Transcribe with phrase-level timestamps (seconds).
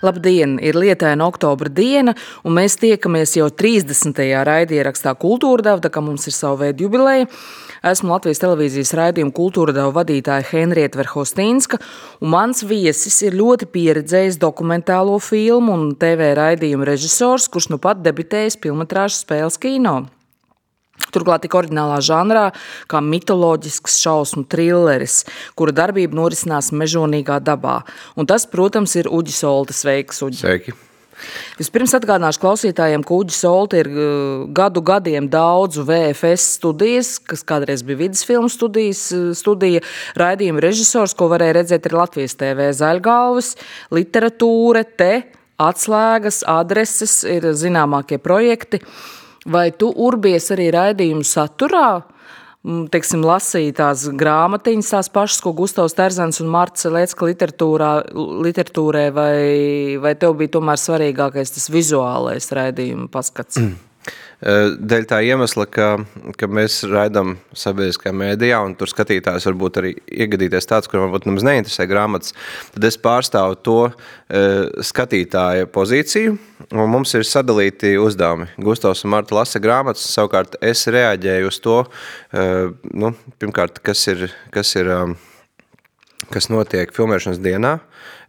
[0.00, 0.54] Labdien!
[0.64, 4.16] Ir lietaina oktobra diena, un mēs tiekamies jau 30.
[4.48, 7.26] raidierakstā Kultūra tā kā mums ir savu veidu jubileja.
[7.84, 11.80] Esmu Latvijas televīzijas raidījuma Kultūra Dava vadītāja Henrieta Verhostīnska,
[12.20, 18.00] un mans viesis ir ļoti pieredzējis dokumentālo filmu un TV raidījumu režisors, kurš nu pat
[18.04, 19.98] debitējis filmatrāžas spēles kino.
[21.14, 22.50] Turklāt tik oriģinālā žanrā,
[22.90, 25.22] kā mitoloģisks šausmu trilleris,
[25.58, 27.80] kura darbība norisinās mežonīgā dabā.
[28.16, 30.22] Un tas, protams, ir Uģis Oltes veiks.
[30.26, 30.44] Uģi.
[30.44, 30.78] Sveiki!
[31.58, 37.84] Vispirms atgādināšu klausītājiem, ka Uģis Olte ir uh, gadu gadiem daudzu VFS studijas, kas kādreiz
[37.86, 39.82] bija vidas filmu studijas, uh, studija,
[40.20, 43.52] raidījuma režisors, ko varēja redzēt arī Latvijas TV zaļgalvis,
[43.96, 45.12] literatūra, te,
[45.60, 48.80] atslēgas, adreses ir zināmākie projekti.
[49.48, 52.02] Vai tu urbies arī raidījumu saturā?
[52.60, 59.36] Mm, teiksim, lasīja tās grāmatiņas, tās pašas, ko Gustavs Terzens un Marta Lietska literatūrē, vai,
[60.02, 63.56] vai tev bija tomēr svarīgākais tas vizuālais raidījuma paskats?
[63.62, 63.89] Mm.
[64.40, 65.88] Dēļ tā iemesla, ka,
[66.40, 71.44] ka mēs raidām sabiedriskajā mēdījā, un tur skatītājs varbūt arī iegadīties tāds, kuram varbūt nemaz
[71.44, 72.32] neinteresē grāmatas,
[72.72, 73.78] tad es pārstāvu to
[74.90, 76.38] skatītāja pozīciju,
[76.72, 78.48] un mums ir sadalīti uzdevumi.
[78.64, 81.82] Gustavs un Marta lasa grāmatas, savukārt es reaģēju uz to,
[82.96, 84.94] nu, pirmkārt, kas ir, kas ir
[86.30, 87.78] kas notiek filmēšanas dienā.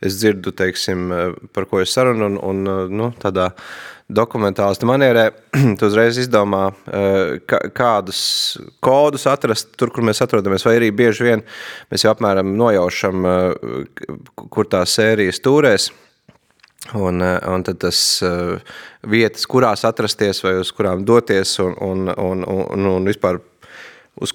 [0.01, 1.11] Es dzirdu, teiksim,
[1.53, 3.51] par ko es sarunu, un, un nu, tādā
[4.15, 5.25] dokumentālistu manierē,
[5.79, 7.39] tu uzreiz izdomā, eh,
[7.77, 8.21] kādus
[8.83, 11.43] kodus atrast tur, kur mēs atrodamies, vai arī bieži vien
[11.91, 13.85] mēs jau apmēram nojaušam, eh,
[14.41, 15.91] kur tā sērija stūrēs,
[16.97, 18.01] un, eh, un tad tas
[19.07, 23.41] vietas, kurās atrasties vai uz kurām doties un, un, un, un, un vispār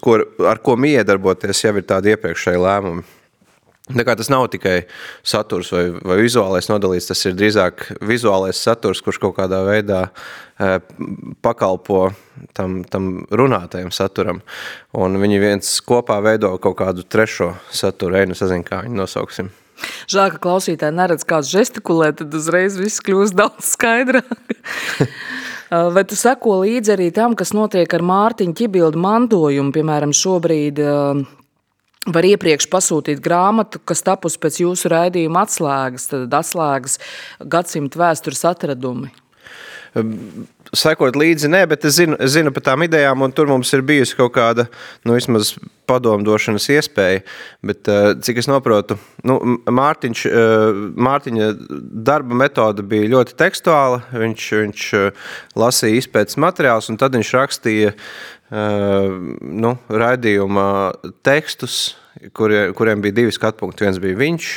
[0.03, 0.19] ko,
[0.49, 3.07] ar ko miedarboties, jau ir tādi iepriekšēji lēmumi.
[3.87, 4.81] Tā kā tas nav tikai
[5.23, 10.01] saturs vai, vai vizuālais nodalīts, tas ir drīzāk vizuālais saturs, kurš kaut kādā veidā
[10.59, 10.81] e,
[11.47, 12.09] pakalpo
[12.57, 14.43] tam, tam runātajam saturam.
[14.99, 19.55] Un viņi viens kopā veido kaut kādu trešo saturu, einu sazin, kā viņu nosauksim.
[20.11, 24.57] Žēl, ka klausītāji neredz kāds žestikulē, tad uzreiz viss kļūst daudz skaidrāk.
[25.95, 29.75] Vai tu seko līdzi arī tam, kas notiek ar Mārtiņu ķibildu mantojumu?
[29.75, 30.79] Piemēram, šobrīd
[32.07, 37.01] Var iepriekš pasūtīt grāmatu, kas tapusi pēc jūsu raidījuma atslēgas, tad atslēgas
[37.43, 39.11] gadsimta vēstures atradumi.
[40.77, 43.85] Sekot līdzi, nē, bet es zinu, es zinu par tām idejām, un tur mums ir
[43.87, 44.67] bijusi kaut kāda,
[45.07, 45.55] nu, vismaz
[45.89, 47.23] padomdošanas iespēja,
[47.65, 47.89] bet
[48.27, 49.39] cik es noprotu, nu,
[49.71, 50.25] Mārtiņš,
[51.07, 51.51] Mārtiņa
[52.11, 54.89] darba metode bija ļoti tekstuāla, viņš, viņš
[55.57, 57.95] lasīja izpētes materiālus, un tad viņš rakstīja
[58.51, 60.67] nu, raidījuma
[61.27, 61.97] tekstus,
[62.37, 63.87] kurie, kuriem bija divi skatpunkti.
[63.87, 64.53] Viens bija viņš,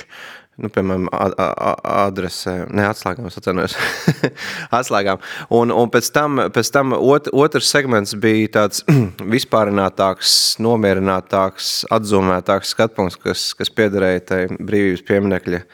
[0.60, 3.78] nu, piemēram, adresē, ne atslēgām, es atcenojos,
[4.80, 5.22] atslēgām.
[5.56, 8.84] Un, un pēc tam, pēc tam ot, otrs segments bija tāds
[9.36, 15.66] vispārinātāks, nomierinātāks, atzumētāks skatpunkts, kas, kas piederēja tai brīvības pieminekļa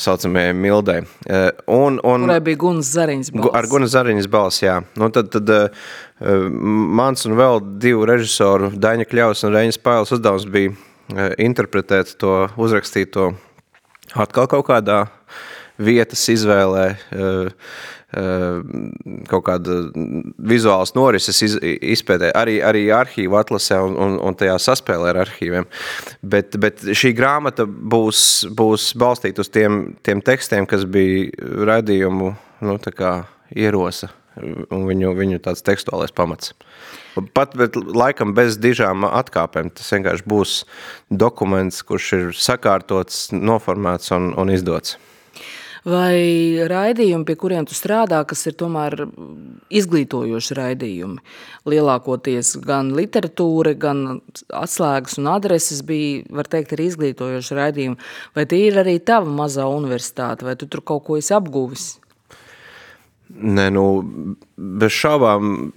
[0.00, 1.02] saucamajai Mildai.
[1.68, 3.56] Un, un, Kurai bija Gunas Zariņas balss.
[3.58, 4.78] Ar Gunas Zariņas balss, jā.
[4.96, 5.74] Nu, tad, tad
[6.98, 10.72] mans un vēl divu režisoru, Daņa Kļaus un Reņas Pailes uzdevums bija
[11.40, 13.30] interpretēt to, uzrakstīt to
[14.16, 15.04] atkal kaut kādā
[15.78, 16.86] vietas izvēlē,
[19.28, 19.76] kaut kāda
[20.50, 25.68] vizuāls norises iz, izpētē, arī, arī arhīvu atlasē un, un, un tajā saspēlē ar arhīviem.
[26.22, 28.20] Bet, bet šī grāmata būs,
[28.58, 31.28] būs balstīta uz tiem, tiem tekstiem, kas bija
[31.68, 32.32] raidījumu
[32.64, 32.78] nu,
[33.54, 34.10] ierosa
[34.44, 36.54] un viņu, viņu tāds tekstuālais pamats.
[37.34, 40.54] Pat, bet laikam bez dižām atkāpēm, tas vienkārši būs
[41.10, 44.98] dokuments, kurš ir sakārtots, noformēts un, un izdots
[45.88, 49.06] vai raidījumi, pie kuriem tu strādā, kas ir tomēr
[49.80, 51.22] izglītojoši raidījumi.
[51.68, 54.20] Lielākoties gan literatūra, gan
[54.54, 58.10] atslēgas un adreses bija, var teikt, arī izglītojoši raidījumi.
[58.36, 61.94] Vai tie ir arī tava mazā universitāte, vai tu tur kaut ko esi apguvis?
[63.28, 63.84] Nē, nu,
[64.56, 65.68] bez šaubām,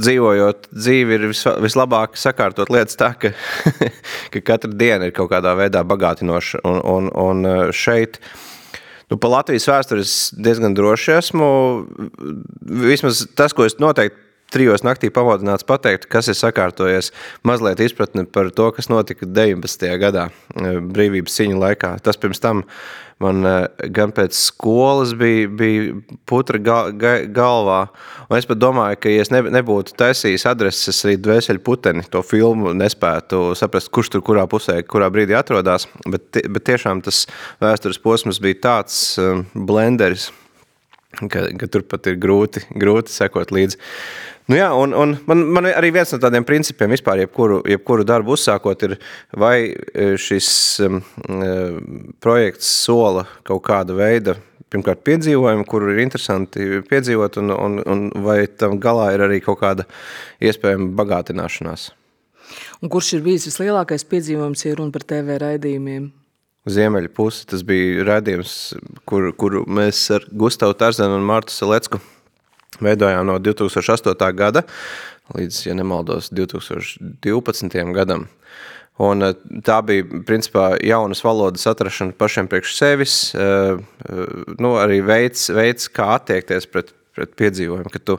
[0.00, 1.26] dzīvojot dzīvi, ir
[1.62, 3.34] vislabāk sakārtot lietas tā, ka,
[4.32, 6.64] ka katra diena ir kaut kādā veidā bagātinoša.
[6.64, 8.32] Un, un, un šeit uh,
[9.12, 11.48] Nu, pa Latvijas vēsturi es diezgan droši esmu.
[12.84, 17.12] Vismaz tas, ko es noteikti trijos naktī pamodināts pateikt, kas ir sakārtojies,
[17.46, 19.88] mazliet izpratni par to, kas notika 19.
[20.02, 21.96] gadā brīvības cīņu laikā.
[22.04, 22.64] Tas pirms tam
[23.22, 23.46] man
[23.94, 25.94] gan pēc skolas bija, bija
[26.28, 27.80] putra ga, ga, galvā,
[28.26, 32.74] un es pat domāju, ka, ja es nebūtu taisījis adreses arī dvēseli puteni, to filmu
[32.76, 37.24] nespētu saprast, kurš tur kurā pusē, kurā brīdī atrodas, bet, bet tiešām tas
[37.62, 39.00] vēstures posms bija tāds
[39.54, 40.30] blenderis,
[41.30, 43.80] ka, ka tur pat ir grūti, grūti sekot līdzi.
[44.44, 48.34] Nu jā, un, un man, man arī viens no tādiem principiem vispār, jebkuru, jebkuru darbu
[48.36, 48.98] uzsākot, ir
[49.40, 50.48] vai e, šis
[50.84, 50.98] um,
[52.20, 54.36] projekts sola kaut kāda veida
[54.74, 59.62] pirmkārt piedzīvojumu, kuru ir interesanti piedzīvot, un, un, un vai tam galā ir arī kaut
[59.62, 59.86] kāda
[60.44, 61.92] iespējama bagātināšanās.
[62.82, 66.10] Un kurš ir bijis vislielākais piedzīvojums, ja runa par TV raidījumiem?
[66.68, 67.44] Ziemeļa puse.
[67.48, 68.74] Tas bija raidījums,
[69.08, 72.00] kur, kuru mēs ar Gustavu Tarzenu un Martu Selecku
[72.80, 74.32] veidojām no 2008.
[74.34, 74.64] gada
[75.32, 77.92] līdz, ja nemaldos, 2012.
[77.94, 78.26] gadam.
[79.02, 79.34] Un eh,
[79.66, 85.88] tā bija principā jaunas valodas atrašana pašiem priekš sevis, eh, eh, nu, arī veids, veids
[85.90, 88.18] kā attiekties pret, pret piedzīvojumu, ka tu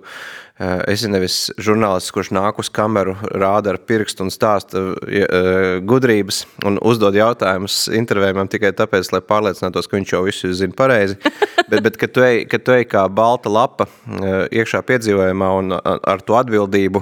[0.56, 6.46] Eh, esi nevis žurnālists, kurš nāk uz kameru, rāda ar pirkstu un stāsta eh, gudrības
[6.64, 11.20] un uzdod jautājumus intervējumam tikai tāpēc, lai pārliecinātos, ka viņš jau visu zina pareizi.
[11.66, 15.74] Bet, bet kad, tu ej, kad tu ej kā balta lapa eh, iekšā piedzīvojumā un
[15.74, 17.02] ar to atbildību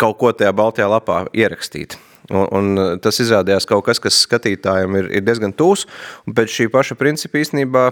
[0.00, 1.98] kaut ko tajā baltajā lapā ierakstīt.
[2.32, 5.84] Un, un tas izrādījās kaut kas, kas skatītājiem ir, ir diezgan tūs.
[6.24, 7.84] Un pēc šī paša principa īstenībā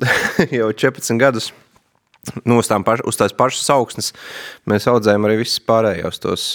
[0.60, 1.48] jau 14 gadus
[2.44, 4.12] nu, uz, paš, uz tās pašas augsnes
[4.68, 6.48] mēs audzējam arī visus pārējos tos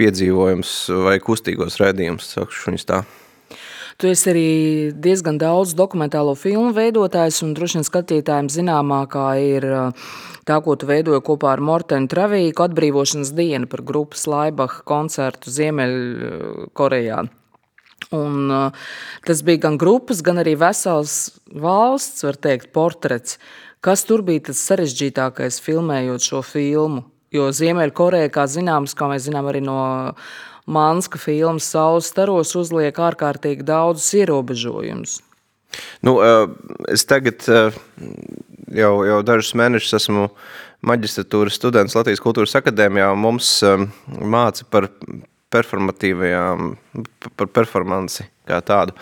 [0.00, 2.36] piedzīvojumus vai kustīgos redzējumus.
[4.00, 4.46] Tu esi arī
[5.04, 9.66] diezgan daudz dokumentālo filmu veidotājs, un droši vien skatītājiem zināmākā ir
[10.48, 17.20] tā, ko tu veidoji kopā ar Mortenu Travīku, atbrīvošanas dienu par grupas Laibaha koncertu Ziemeļkorejā.
[18.12, 18.50] Un,
[19.24, 23.38] tas bija gan grupas, gan arī vesels valsts, var teikt, portrets.
[23.82, 27.02] Kas tur bija tas sarežģītākais filmējot šo filmu?
[27.34, 29.78] Jo Ziemeļkoreja, kā zināms, kā mēs zinām arī no
[30.70, 35.16] Manska filmas Saules staros, uzliek ārkārtīgi daudzus ierobežojumus.
[36.06, 36.44] Nu, eh,
[36.94, 37.74] es tagad eh,
[38.70, 40.28] jau, jau dažus mēnešus esmu
[40.86, 43.82] maģistratūras students Latvijas kultūras akadēmijā, mums eh,
[44.22, 44.92] māca par
[45.52, 46.76] performatīvajām,
[47.34, 48.96] par performanci kā tādu.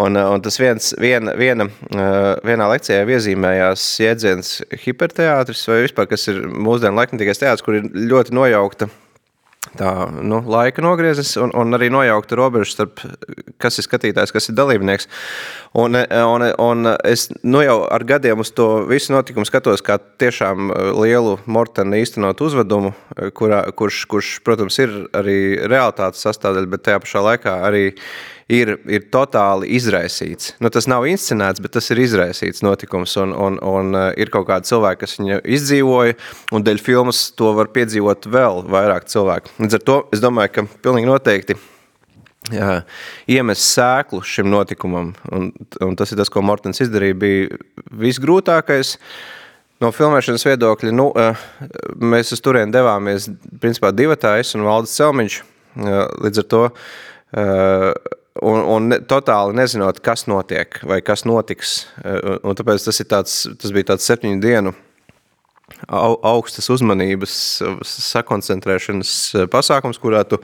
[0.00, 1.68] Un, un tas viens, viena, viena,
[2.46, 8.36] vienā lekcijā iezīmējās jēdziens hiperteātris vai vispār, kas ir mūsdienu laikmatīgais teātris, kur ir ļoti
[8.36, 8.92] nojaukta
[9.78, 13.02] tā nu, laika nogriezes un, un arī nojaukta robeža starp
[13.62, 15.08] kas ir skatītājs, kas ir dalībnieks.
[15.78, 20.72] Un, un, un es nu, jau ar gadiem uz to visu notikumu skatos kā tiešām
[20.98, 22.92] lielu Mortena īstenot uzvedumu,
[23.38, 27.86] kurā, kurš, kurš, protams, ir arī realitātes sastāvdaļa, bet tajā pašā laikā arī
[28.50, 30.54] ir, ir totāli izraisīts.
[30.62, 33.14] Nu, tas nav inscenēts, bet tas ir izraisīts notikums.
[33.22, 36.16] Un, un, un uh, ir kaut kādi cilvēki, kas viņu izdzīvoja,
[36.54, 39.52] un dēļ filmas to var piedzīvot vēl vairāk cilvēku.
[39.62, 41.58] Līdz ar to es domāju, ka pilnīgi noteikti
[42.52, 42.80] jā,
[43.30, 45.52] iemest sēklu šim notikumam, un,
[45.84, 47.62] un tas ir tas, ko Mortens izdarīja, bija
[48.02, 48.96] visgrūtākais.
[49.82, 51.38] No filmēšanas viedokļa, nu, uh,
[51.98, 53.26] mēs uz turieni devāmies
[53.62, 55.38] principā divatājs un Valdis Celmiņš.
[55.72, 56.66] Uh, līdz ar to
[58.40, 61.82] un, un ne, totāli nezinot, kas notiek vai kas notiks.
[62.04, 64.74] Un, un tāpēc tas, tāds, tas bija tāds septiņu dienu
[65.88, 67.36] au, augstas uzmanības,
[67.88, 69.14] sakoncentrēšanas
[69.52, 70.40] pasākums, kurā tu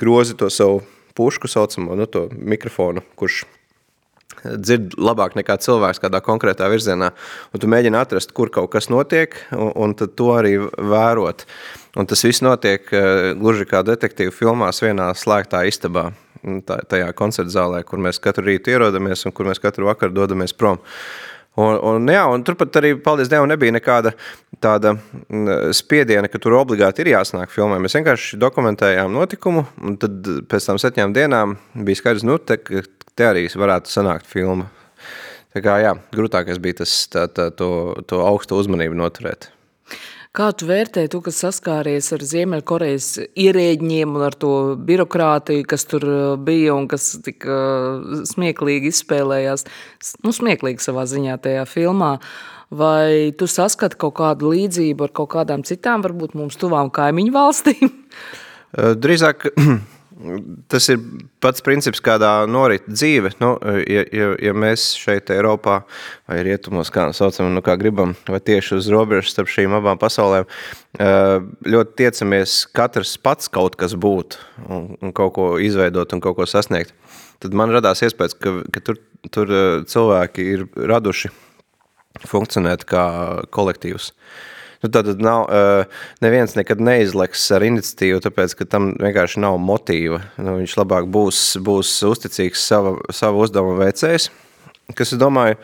[0.00, 0.82] grozi to savu
[1.18, 2.06] pušku saucamo, nu,
[2.38, 3.44] mikrofonu, kurš
[4.40, 7.10] dzird labāk nekā cilvēks kādā konkrētā virzienā,
[7.52, 11.44] un tu mēģini atrast, kur kaut kas notiek, un, un to arī vērot.
[11.98, 12.86] Un tas viss notiek
[13.40, 16.10] gluži kā detektīvu filmās vienā slēgtā istabā
[16.88, 20.78] tajā koncerta zālē, kur mēs katru rītu ierodamies un kur mēs katru vakaru dodamies prom.
[21.58, 24.12] Un, un, jā, un turpat arī, paldies Dievam, nebija nekāda
[24.62, 24.94] tāda
[25.74, 27.80] spiediena, ka tur obligāti ir jāsnāk filmē.
[27.82, 32.60] Mēs vienkārši dokumentējām notikumu, un tad pēc tam septiņām dienām bija skaidrs, nu, te,
[33.18, 34.70] te arī varētu sanākt filma.
[35.50, 39.50] Tā kā jā, grūtākais bija tas, tā, tā, to, to augstu uzmanību noturēt.
[40.30, 44.52] Kā tu vērtē, tu, kas saskāries ar Ziemeļkorejas ierēģiem un ar to
[44.86, 49.66] birokrātiju, kas tur uh, bija un kas tik uh, smieklīgi izspēlējās,
[50.22, 52.12] nu, smieklīgi savā ziņā tajā filmā,
[52.70, 57.90] vai tu saskati kaut kādu līdzību ar kaut kādām citām, varbūt mums tuvām kaimiņu valstīm?
[59.02, 59.50] Drīzāk
[60.70, 61.00] tas ir
[61.42, 63.32] pats princips, kādā norit dzīve.
[63.40, 63.52] Nu,
[63.88, 65.80] ja, ja, ja mēs šeit, Eiropā,
[66.30, 70.48] vai rietumos, kā saucam, nu, kā gribam, vai tieši uz robežas starp šīm abām pasaulēm,
[71.66, 76.48] ļoti tiecamies katrs pats kaut kas būt un, un kaut ko izveidot un kaut ko
[76.50, 76.94] sasniegt,
[77.42, 79.00] tad man radās iespējas, ka, ka tur,
[79.32, 79.56] tur
[79.88, 81.32] cilvēki ir raduši
[82.28, 83.04] funkcionēt kā
[83.54, 84.10] kolektīvs.
[84.10, 84.48] Uh,
[84.80, 85.44] Nu, tad nav,
[86.24, 90.22] neviens nekad neizleks ar iniciatīvu, tāpēc, ka tam vienkārši nav motīva.
[90.40, 94.30] Nu, viņš labāk būs, būs uzticīgs sava, sava uzdevuma veicējs,
[94.96, 95.58] kas, es domāju,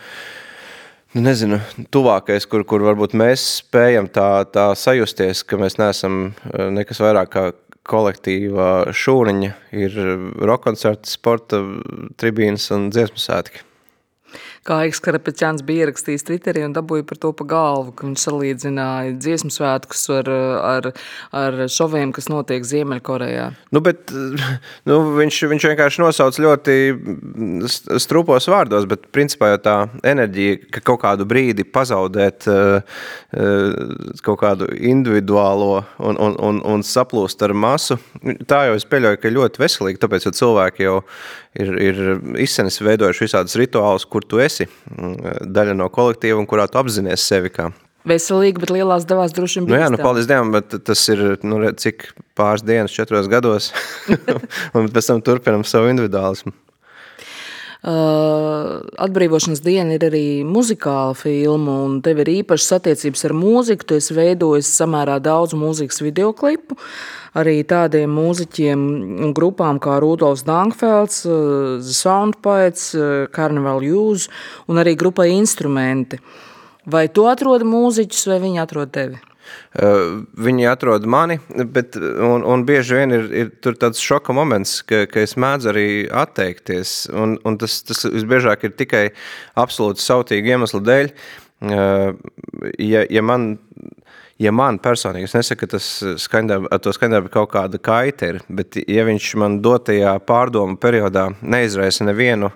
[1.16, 1.62] nu, nezinu,
[1.96, 6.35] tuvākais, kur, kur varbūt mēs spējam tā, tā sajusties, ka mēs neesam
[6.76, 7.46] nekas vairāk kā
[7.87, 9.96] kolektīva šūniņa, ir
[10.50, 11.62] rokoncerti, sporta
[12.20, 13.65] tribīnas un dziesmu sētki
[14.66, 19.14] kā Aiks Karapetjāns bija ierakstījis Twitterī un dabūja par to pa galvu, ka viņš salīdzināja
[19.20, 20.90] dziesmu svētkus ar, ar,
[21.37, 23.46] ar šoviem, kas notiek Ziemeļkorejā.
[23.75, 24.12] Nu, bet
[24.88, 26.76] nu, viņš, viņš vienkārši nosauc ļoti
[28.02, 33.00] strupos vārdos, bet principā jau tā enerģija, ka kaut kādu brīdi pazaudēt uh,
[34.26, 37.99] kaut kādu individuālo un, un, un, un saplūst ar masu,
[38.49, 40.96] tā jau es pieļauju, ka ļoti veselīgi, tāpēc, jo cilvēki jau
[41.56, 42.00] ir, ir
[42.42, 47.26] izsenis veidojuši visādus rituālus, kur tu esi mm, daļa no kolektīva un kurā tu apzinies
[47.28, 47.68] sevi kā.
[48.06, 49.76] Veselīgi, bet lielās devās droši vien bija.
[49.76, 52.08] Nu jā, nu, paldies Dievam, bet tas ir, nu, cik
[52.38, 53.72] pāris dienas, četros gados,
[54.78, 56.54] un pēc tam turpinam savu individuālismu.
[57.85, 63.87] Uh, atbrīvošanas diena ir arī muzikāla filma, un tev ir īpašas attiecības ar mūziku.
[63.87, 66.78] Tu esi veidojis samērā daudz mūzikas videoklipu.
[67.37, 68.83] Arī tādiem mūziķiem
[69.26, 74.30] un grupām kā Rudolfs Dankfelds, eh, The Sound Poets, eh, Carnival Use
[74.68, 76.18] un arī grupai Instrumenti.
[76.87, 79.21] Vai tu atrodi mūziķus vai viņi atrod tevi?
[80.47, 81.38] Viņi atrod mani,
[81.73, 83.50] bet, un, un bieži vien ir, ir
[83.81, 85.88] tāds šoka moments, ka, ka es mēdzu arī
[86.25, 86.95] atteikties.
[87.15, 89.05] Un, un tas, tas visbiežāk ir tikai
[89.59, 91.12] absolūti sautīgi iemeslu dēļ.
[92.76, 93.55] Ja, ja man
[94.43, 95.87] ja man personīgi, es nesaku, ka tas
[96.21, 102.53] skaņdarbu kaut kāda kaita ir, bet ja viņš man dotajā pārdomu periodā neizraisa nevienu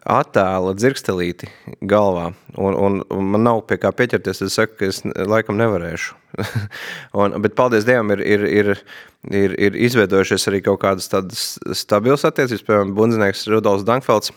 [0.00, 1.50] attēla dzirkstelīti
[1.84, 3.00] galvā, un, un,
[3.34, 6.16] man nav pie kā pieķerties, es saku, ka es laikam nevarēšu.
[7.20, 8.70] un, bet paldies Dievam ir, ir, ir,
[9.28, 11.42] ir, ir izveidojušies arī kaut kādas tādas
[11.76, 14.32] stabilas attiecības, piemēram, bundzinieks Rudolfs Dankfelds,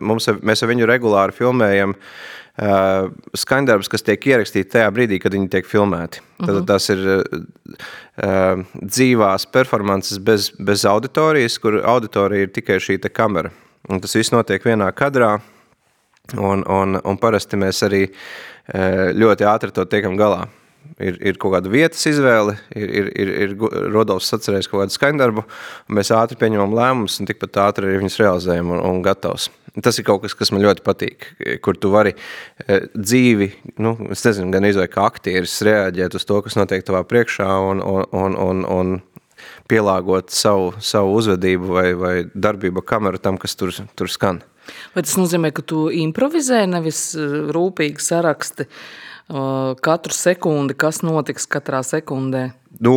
[0.00, 5.52] mums, mēs ar viņu regulāri filmējam uh, skaņdarbus, kas tiek ierakstīti tajā brīdī, kad viņi
[5.52, 6.24] tiek filmēti.
[6.40, 6.62] Tad uh mhm.
[6.62, 6.66] -huh.
[6.72, 13.52] tas ir uh, dzīvās performances bez, bez auditorijas, kur auditorija ir tikai šī kamera.
[13.90, 15.36] Un tas viss notiek vienā kadrā,
[16.34, 20.46] un, un, un parasti mēs arī uh, ļoti ātri to tiekam galā
[21.00, 23.54] ir, ir kaut kāda vietas izvēle, ir, ir, ir, ir
[23.94, 25.44] Rodolfs atcerējis kaut kādu skaņdarbu,
[25.88, 29.50] un mēs ātri pieņemam lēmumus, un tikpat ātri arī viņus realizējam un, un gatavs.
[29.84, 31.26] Tas ir kaut kas, kas man ļoti patīk,
[31.64, 33.50] kur tu vari e, dzīvi,
[33.84, 37.82] nu, es nezinu, gan izvai kā aktieris reaģēt uz to, kas notiek tavā priekšā un,
[37.84, 38.94] un, un, un, un
[39.70, 44.42] pielāgot savu, savu uzvedību vai, vai darbību kameru tam, kas tur, tur skan.
[44.94, 51.46] Vai tas nozīmē, ka tu improvizē, nevis e, rūpīgi saraksti uh, katru sekundi, kas notiks
[51.50, 52.48] katrā sekundē?
[52.82, 52.96] Nu,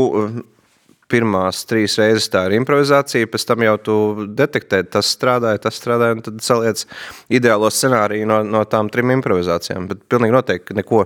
[1.09, 3.95] pirmās trīs reizes tā ir improvizācija, pēc tam jau tu
[4.37, 6.85] detektē, tas strādāja, tas strādāja, un tad saliec
[7.33, 9.89] ideālo scenāriju no, no tām trim improvizācijām.
[9.89, 11.05] Bet pilnīgi noteikti neko,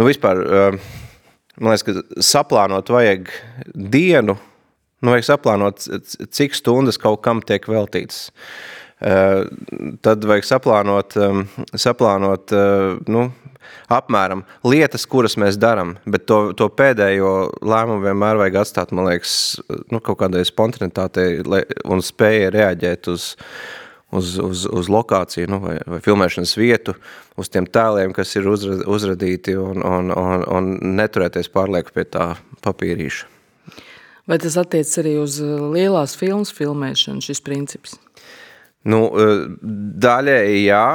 [0.00, 0.80] nu vispār, eh,
[1.58, 3.32] man liekas, ka saplānot vajag
[3.72, 4.36] dienu,
[5.02, 5.86] nu vajag saplānot,
[6.30, 8.30] cik stundas kaut kam tiek veltītas.
[9.02, 9.42] Eh,
[10.06, 12.54] tad vajag saplānot, eh, saplānot
[13.10, 13.28] nu,
[13.92, 17.32] apmēram lietas, kuras mēs darām, bet to, to pēdējo
[17.64, 19.34] lēmumu vienmēr vajag atstāt, man liekas,
[19.92, 23.32] nu, kaut kādai spontanitātei un spēja reaģēt uz,
[24.12, 26.96] uz, uz, uz lokāciju nu, vai, vai filmēšanas vietu,
[27.40, 32.32] uz tiem tēliem, kas ir uzra, uzradīti un, un, un, un neturēties pārlieku pie tā
[32.64, 33.31] papīrīša.
[34.28, 37.96] Vai tas attiec arī uz lielās filmas filmēšanu, šis princips?
[38.86, 39.08] Nu,
[40.02, 40.86] daļēji jā,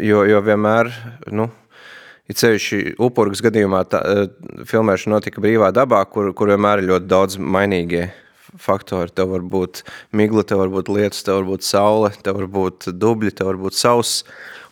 [0.00, 0.92] jo, jo vienmēr,
[1.32, 1.48] nu,
[2.30, 4.28] It sevišķi upurgas gadījumā tā, eh,
[4.70, 8.04] filmēšana notika brīvā dabā, kur, kur vienmēr ir ļoti daudz mainīgie
[8.54, 9.10] faktori.
[9.10, 9.82] Tev var būt
[10.14, 13.58] migla, tev var būt lietus, tev var būt saule, tev var būt dubļi, tev var
[13.64, 14.22] būt sauss,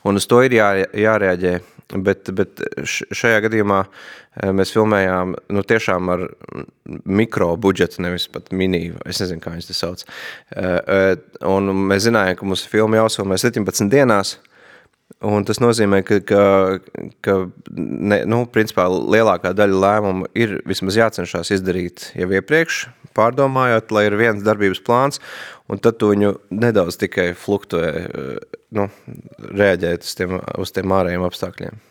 [0.07, 1.57] un uz to ir jā, jārēģē.
[1.89, 6.27] Bet, bet šajā gadījumā eh, mēs filmējām nu, tiešām ar
[7.09, 10.05] mikro budžetu, nevis pat mini, es nezinu, kā viņas tas sauc.
[10.53, 11.15] Eh,
[11.49, 14.37] un mēs zinājām, ka mūsu filma jāuzfilmē 17 dienās,
[15.25, 16.43] Un tas nozīmē, ka, ka,
[17.25, 17.35] ka
[17.73, 22.85] ne, nu, principā, lielākā daļa lēmumu ir vismaz jācenšas izdarīt jau iepriekš,
[23.17, 25.23] pārdomājot, lai ir viens darbības plāns,
[25.67, 27.91] un tad tu viņu nedaudz tikai fluktuē,
[28.77, 28.89] nu,
[29.39, 31.83] reaģēt uz tiem, uz tiem ārējiem apstākļiem.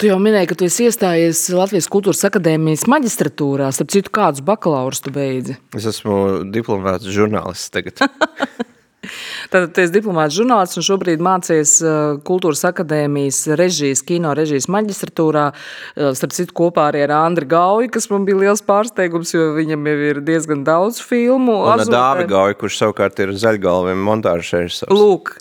[0.00, 3.68] Tu jau minēji, ka tu esi iestājies Latvijas Kultūras Akadēmijas maģistratūrā.
[3.70, 5.58] Starp citu, kādus bakalaurus tu beidzi?
[5.78, 6.16] Es esmu
[6.50, 8.02] diplomāts žurnālists tagad.
[9.52, 15.48] Tad tu esi diplomāts žurnālists un šobrīd mācies uh, Kultūras akadēmijas režijas, kino režijas maģistratūrā.
[15.52, 19.90] Uh, starp citu, kopā arī ar Andri Gauju, kas man bija liels pārsteigums, jo viņam
[19.90, 21.58] jau ir diezgan daudz filmu.
[21.72, 24.94] Un Dāvi Gauju, kurš savukārt ir zaļgalviem montāžas režisors.
[24.94, 25.36] Lūk,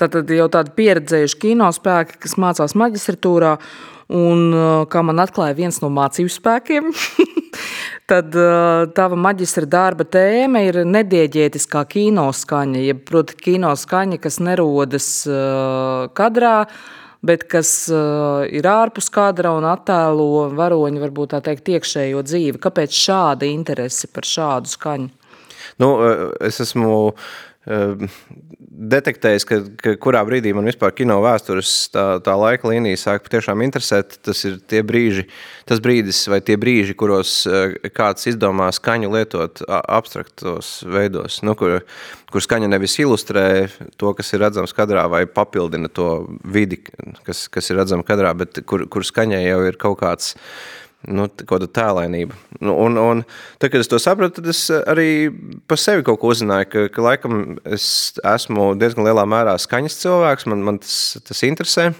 [0.00, 3.56] tad jau tādi pieredzējuši kino spēki, kas mācās maģistratūrā.
[4.12, 6.90] Un, uh, kā man atklāja viens no mācību spēkiem,
[8.12, 8.34] tad
[8.96, 15.06] tava maģistra darba tēma ir nedieģētiskā kino skaņa, jeb proti kino skaņa, kas nerodas
[16.18, 16.56] kadrā,
[17.24, 17.70] bet kas
[18.52, 22.60] ir ārpus kadra un attēlo varoņu, varbūt tā teikt, iekšējo dzīvi.
[22.60, 25.08] Kāpēc šāda interese par šādu skaņu?
[25.80, 25.94] Nu,
[26.44, 27.14] es esmu
[27.62, 33.62] detektējis, ka, ka kurā brīdī man vispār kino vēstures tā, tā laika līnija sāk patiešām
[33.62, 34.16] interesēt.
[34.26, 35.28] Tas ir tie brīži,
[35.68, 37.36] tas brīdis vai tie brīži, kuros
[37.94, 41.80] kāds izdomā skaņu lietot abstraktos veidos, nu, kur,
[42.34, 43.46] kur skaņa nevis ilustrē
[44.00, 46.10] to, kas ir redzams kadrā vai papildina to
[46.42, 46.82] vidi,
[47.26, 50.34] kas, kas ir redzama kadrā, bet kur, kur skaņai jau ir kaut kāds
[51.08, 52.36] nu, kāda tēlainība.
[52.62, 53.24] Nu, un, un
[53.58, 55.08] tad, kad es to sapratu, tad es arī
[55.70, 57.86] par sevi kaut ko uzzināju, ka, ka laikam es
[58.34, 61.90] esmu diezgan lielā mērā skaņas cilvēks, man, man tas, tas interesē.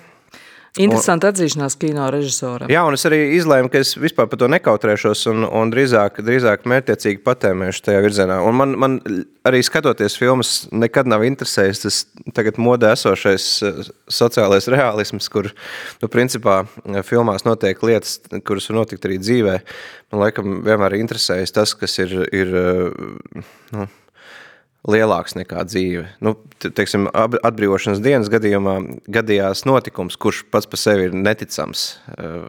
[0.80, 2.70] Interesanti atzīšanās kino režisoram.
[2.72, 6.64] Jā, un es arī izlēmu, ka es vispār par to nekautrēšos un, un drīzāk, drīzāk
[6.72, 8.38] mērķiecīgi patēmēšu tajā virzienā.
[8.48, 8.96] Un man, man
[9.44, 12.00] arī skatoties filmas, nekad nav interesējis tas
[12.32, 15.50] tagad modē esošais eh, sociālais realisms, kur,
[16.00, 16.62] nu, principā,
[17.04, 19.58] filmās notiek lietas, kuras var notikt arī dzīvē.
[20.14, 23.44] Man laikam vienmēr ir interesējis tas, kas ir, ir eh,
[23.76, 23.90] nu,
[24.88, 26.04] lielāks nekā dzīve.
[26.24, 28.74] Nu, teiksim, atbrīvošanas dienas gadījumā
[29.14, 31.84] gadījās notikums, kurš pats par sevi ir neticams.
[32.16, 32.48] Eh,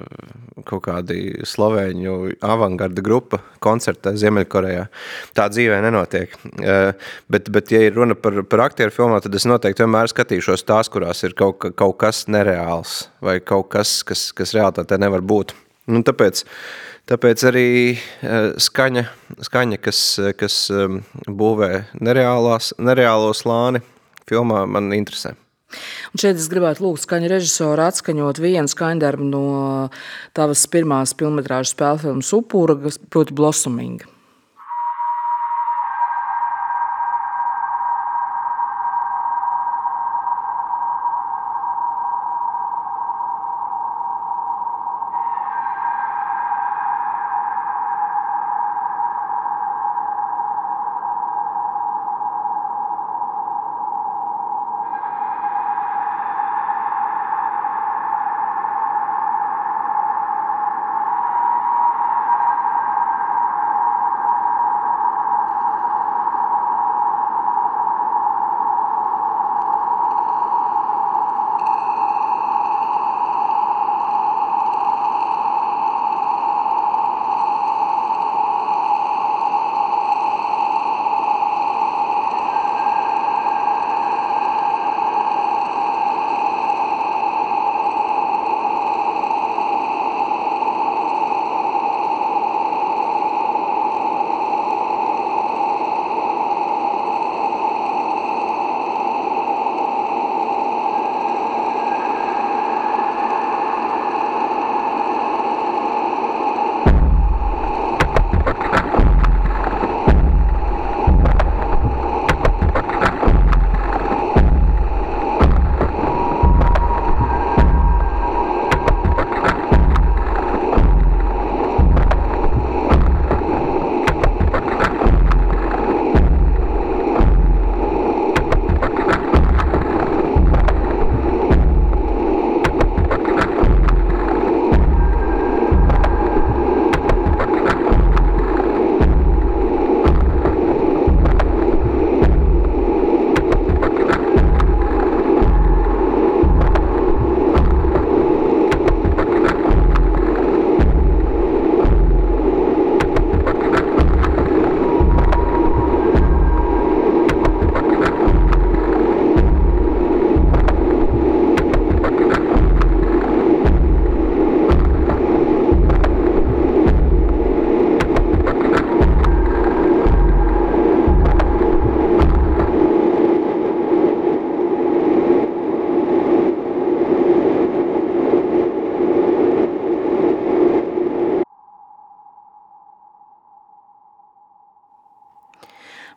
[0.65, 4.87] kaut kādi slovēņu avangarda grupa koncertē Ziemeļkorejā.
[5.37, 6.33] Tā dzīvē nenotiek.
[6.63, 6.93] Eh,
[7.29, 10.89] bet, bet ja ir runa par, par aktieru filmā, tad es noteikti vienmēr skatīšos tās,
[10.89, 15.53] kurās ir kaut, kaut kas nereāls vai kaut kas, kas, kas realitātē nevar būt.
[15.91, 16.45] Nu, tāpēc
[17.03, 19.01] Tāpēc arī eh, skaņa,
[19.43, 19.99] skaņa kas,
[20.39, 23.81] kas ehm, būvē nereālo slāni,
[24.29, 25.33] filmā man interesē.
[26.13, 29.43] Un šeit es gribētu lūgt skaņu režisoru atskaņot vienu skaņdarbu no
[30.37, 31.15] tavas pirmās
[31.99, 32.77] filmas Upūra,
[33.11, 34.12] proti Blossoming.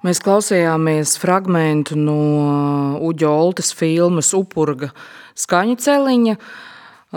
[0.07, 2.15] Mēs klausījāmies fragment no
[3.09, 4.93] Uģa Oltes filmas Upurga
[5.35, 6.37] skaņu celiņa.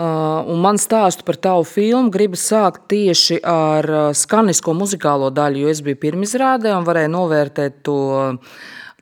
[0.00, 5.64] Uh, un man stāstu par tavu filmu gribas sākt tieši ar uh, skanisko muzikālo daļu,
[5.64, 7.98] jo es biju pirmizrādē un varēju novērtēt to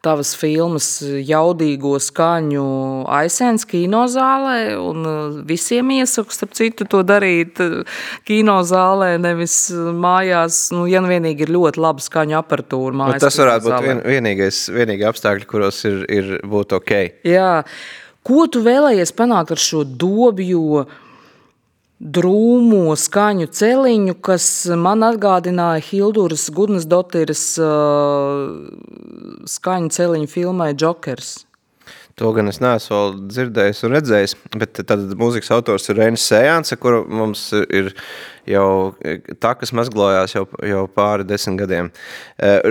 [0.05, 2.65] tavas filmas jaudīgo skaņu
[3.19, 10.87] aizsēns kinozālē, un uh, visiem iesaku, starp citu, to darīt uh, kinozālē, nevis mājās, nu,
[10.91, 14.63] ja nu vienīgi ir ļoti laba skaņu aparatūra Nu, mājas tas varētu būt vien, vienīgais,
[14.75, 16.95] vienīgi apstākļi, kuros ir, ir būt ok.
[17.29, 17.53] Jā.
[18.27, 20.87] Ko tu vēlējies panākt ar šo dobjo
[21.99, 24.47] drūmo skaņu celiņu, kas
[24.79, 28.55] man atgādināja Hilduras Gudnas Dotiras uh,
[29.51, 31.41] skaņu celiņu filmai Jokers?
[32.19, 36.75] To gan es neesmu vēl dzirdējis un redzējis, bet tad mūzikas autors ir Reinis Sējāns,
[36.83, 37.93] kuru mums ir
[38.49, 38.97] jau
[39.39, 41.93] takas mazglojās jau, jau pāri desmit gadiem.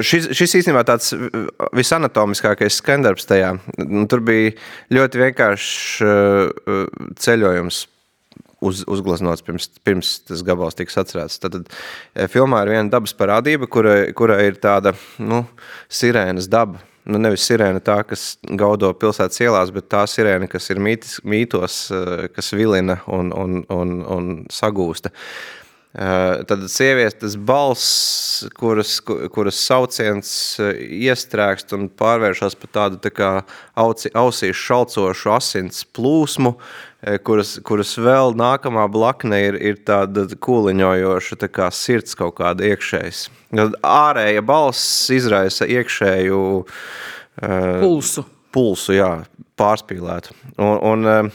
[0.03, 1.15] Šis, šis īstenībā tāds
[1.79, 3.55] visanatomiskākais skandarbs tajā.
[3.85, 4.51] Nu, Tur bija
[4.99, 6.01] ļoti vienkāršs
[7.23, 7.85] ceļojums
[8.61, 11.39] uz, uzgleznots pirms, pirms tas gabals tika atcerēts.
[11.43, 11.71] Tad, tad
[12.15, 15.43] eh, filmā ir viena dabas parādība, kura, kura ir tāda nu,
[15.89, 16.83] sirēnas daba.
[17.07, 21.85] Nu, nevis sirēna tā, kas gaudo pilsētas ielās, bet tā sirēna, kas ir mītis, mītos,
[21.95, 25.13] eh, kas vilina un, un, un, un sagūsta.
[25.13, 25.66] Eh,
[25.97, 30.29] Tad sievietes balss, kuras, ku- kuras sauciens
[30.62, 30.75] eh,
[31.10, 33.29] iestrēgst un pārvēršas par tādu tā kā
[33.73, 36.51] auci, ausīs šalcošu asins plūsmu,
[37.01, 42.69] eh, kuras, kuras vēl nākamā blakne ir, ir tāda kūliņojoša tā kā sirds kaut kāda
[42.69, 43.23] iekšējas.
[43.57, 46.43] Tad ārēja balss izraisa iekšēju
[47.81, 48.21] Pulsu.
[48.53, 49.12] pulsu, jā,
[49.57, 50.38] pārspīlētu.
[50.62, 51.31] Un, un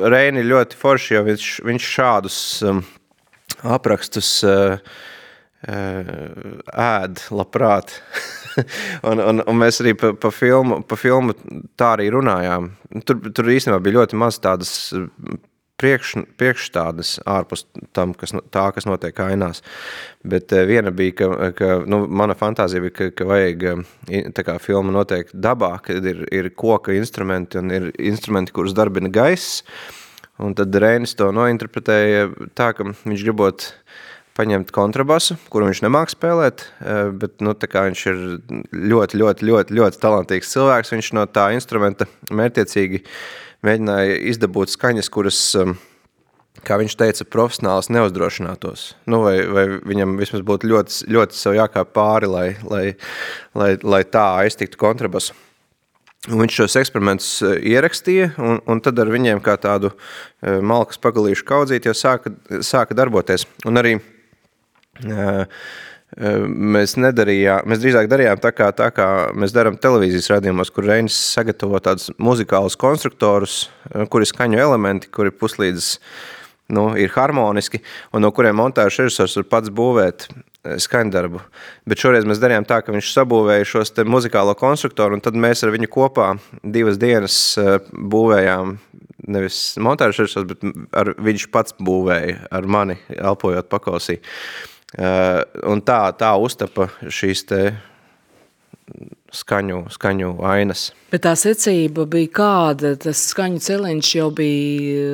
[0.00, 2.38] Reini ļoti forši, jo viņš, viņš šādus
[3.66, 4.78] aprakstus uh,
[5.66, 6.12] uh,
[6.72, 7.98] ēd labprāt.
[9.08, 11.36] un, un, un mēs arī pa, pa, filmu, pa filmu
[11.78, 12.72] tā arī runājām.
[13.04, 14.74] Tur, tur īstenībā bija ļoti maz tādas
[15.78, 17.64] priekš, priekšstādes ārpus
[17.96, 19.62] tam, kas, tā, kas notiek ainās.
[20.26, 24.44] Bet eh, viena bija, ka, ka nu, mana fantāzija bija, ka, ka vajag eh, tā
[24.46, 29.62] kā filma notiek dabā, kad ir, ir koka instrumenti un ir instrumenti, kurus darbina gaiss.
[30.38, 33.72] Un tad Reinis to nointerpretēja tā, ka viņš gribot
[34.38, 38.20] paņemt kontrabasu, kuru viņš nemāk spēlēt, eh, bet nu, viņš ir
[38.70, 43.02] ļoti, ļoti, ļoti, ļoti talantīgs cilvēks, viņš no tā instrumenta mērķiecīgi
[43.66, 45.74] mēģināja izdabūt skaņas, kuras, um,
[46.62, 48.92] kā viņš teica, profesionāls neuzdrošinātos.
[49.10, 52.86] Nu, vai, vai viņam vismaz būtu ļoti, ļoti jākāp pāri, lai, lai,
[53.58, 55.34] lai, lai tā aiztiktu kontrabasu.
[56.26, 60.98] Un Viņš šos eksperimentus eh, ierakstīja, un, un tad ar viņiem kā tādu eh, malkas
[61.00, 62.32] pagalīšu kaudzīt jau sāka,
[62.66, 63.46] sāka darboties.
[63.68, 65.60] Un arī eh,
[66.18, 69.06] mēs nedarījām, mēs drīzāk darījām tā kā, tā kā
[69.38, 73.60] mēs darām televīzijas radījumos, kur Reinis sagatavo tādus muzikālus konstruktorus,
[74.10, 75.92] kuri skaņu elementi, kuri puslīdz
[76.74, 80.26] nu, ir harmoniski, un no kuriem montāžas režisors var pats būvēt
[80.82, 81.40] skaņdarbu.
[81.88, 85.74] Bet šoreiz mēs darījām tā, ka viņš sabūvēja šos muzikālo konstruktoru, un tad mēs ar
[85.74, 88.76] viņu kopā divas dienas eh, būvējām
[89.28, 90.64] nevis montāžas režisors, bet
[90.96, 94.20] ar, viņš pats būvēja ar mani, elpojot pakausī.
[94.88, 97.58] Uh, un tā, tā uztapa šīs te
[99.34, 100.88] skaņu, skaņu ainas.
[101.12, 105.10] Bet tā secība bija kāda, tas skaņu celiņš jau bija,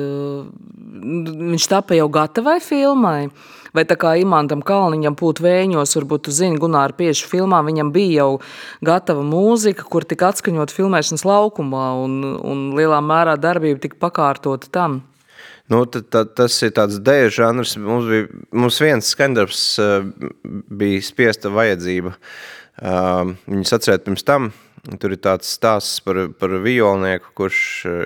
[1.51, 3.27] viņš tapa jau gatavai filmai.
[3.75, 8.23] Vai tā kā Imantam Kalniņam pūt vēņos, varbūt tu zini, Gunāra piešu filmā, viņam bija
[8.23, 8.29] jau
[8.85, 15.01] gatava mūzika, kur tika atskaņot filmēšanas laukumā, un, un lielā mērā darbība tika pakārtota tam.
[15.67, 17.73] Nu, tad, tad, tas ir tāds dēļa žanrs.
[17.81, 20.05] Mums, bija, mums viens skandarbs uh,
[20.69, 22.13] bija spiesta vajadzība.
[22.75, 24.51] Uh, viņus atcerēt pirms tam.
[25.01, 27.59] Tur ir tāds stāsts par, par violnieku, kurš
[27.89, 28.03] uh,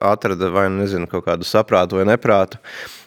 [0.00, 2.60] atrada vai nu nezinu, kaut kādu saprātu vai neprātu,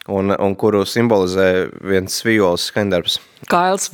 [0.08, 3.20] un, un kuru simbolizē viens violas skandarbs.
[3.52, 3.90] Kails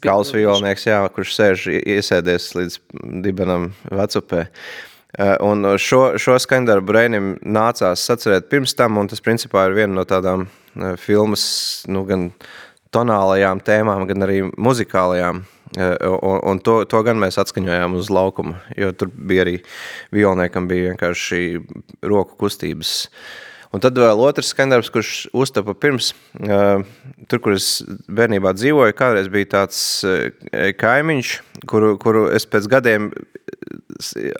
[0.00, 0.42] Kāls piebildu.
[0.42, 2.78] violnieks, jā, kurš sēž iesēdies līdz
[3.24, 4.46] dibenam vecupē.
[5.18, 9.94] Eh, Un šo, šo skaņdarbu Reinim nācās sacerēt pirms tam, un tas principā ir viena
[9.96, 11.46] no tādām eh, filmas,
[11.88, 12.30] nu, gan
[12.92, 15.44] tonālajām tēmām, gan arī muzikālajām.
[15.76, 19.56] Eh, Un, un to, to gan mēs atskaņojām uz laukuma, jo tur bija arī
[20.14, 21.40] violniekam bija vienkārši
[22.06, 23.08] roku kustības.
[23.74, 26.84] Un tad vēl otrs skandarbs, kurš uztapa pirms, uh,
[27.30, 30.28] tur, kur es bērnībā dzīvoju, kādreiz bija tāds uh,
[30.78, 31.34] kaimiņš,
[31.68, 33.10] kuru, kuru es pēc gadiem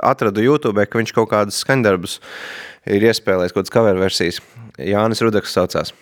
[0.05, 2.21] atradu YouTube, ka viņš kaut kādus skandarbus
[2.87, 4.43] ir iespēlējis, kaut kādas cover versijas.
[4.77, 5.95] Jānis Rudaks saucās.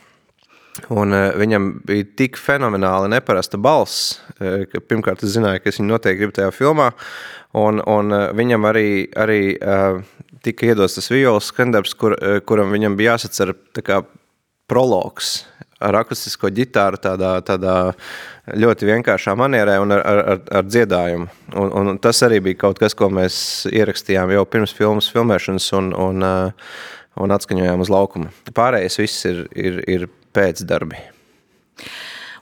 [0.91, 5.79] Un, uh, viņam bija tik fenomenāli neparasta balss, uh, ka pirmkārt es zināju, ka es
[5.79, 6.91] viņu noteikti gribu tajā filmā.
[7.55, 10.03] Un, un uh, viņam arī, arī uh,
[10.43, 13.55] tika iedots tas violas skandarbs, kur, uh, kuram viņam bija jāsacer
[13.87, 14.03] kā,
[14.71, 15.45] prologs
[15.85, 17.75] ar akustisko ģitāru tādā, tādā
[18.57, 21.29] ļoti vienkāršā manierē un ar, ar, ar dziedājumu.
[21.61, 23.37] Un, un tas arī bija kaut kas, ko mēs
[23.71, 26.29] ierakstījām jau pirms filmas filmēšanas un, un,
[27.21, 28.33] un atskaņojām uz laukuma.
[28.57, 31.01] Pārējais viss ir, ir, ir pēcdarbi.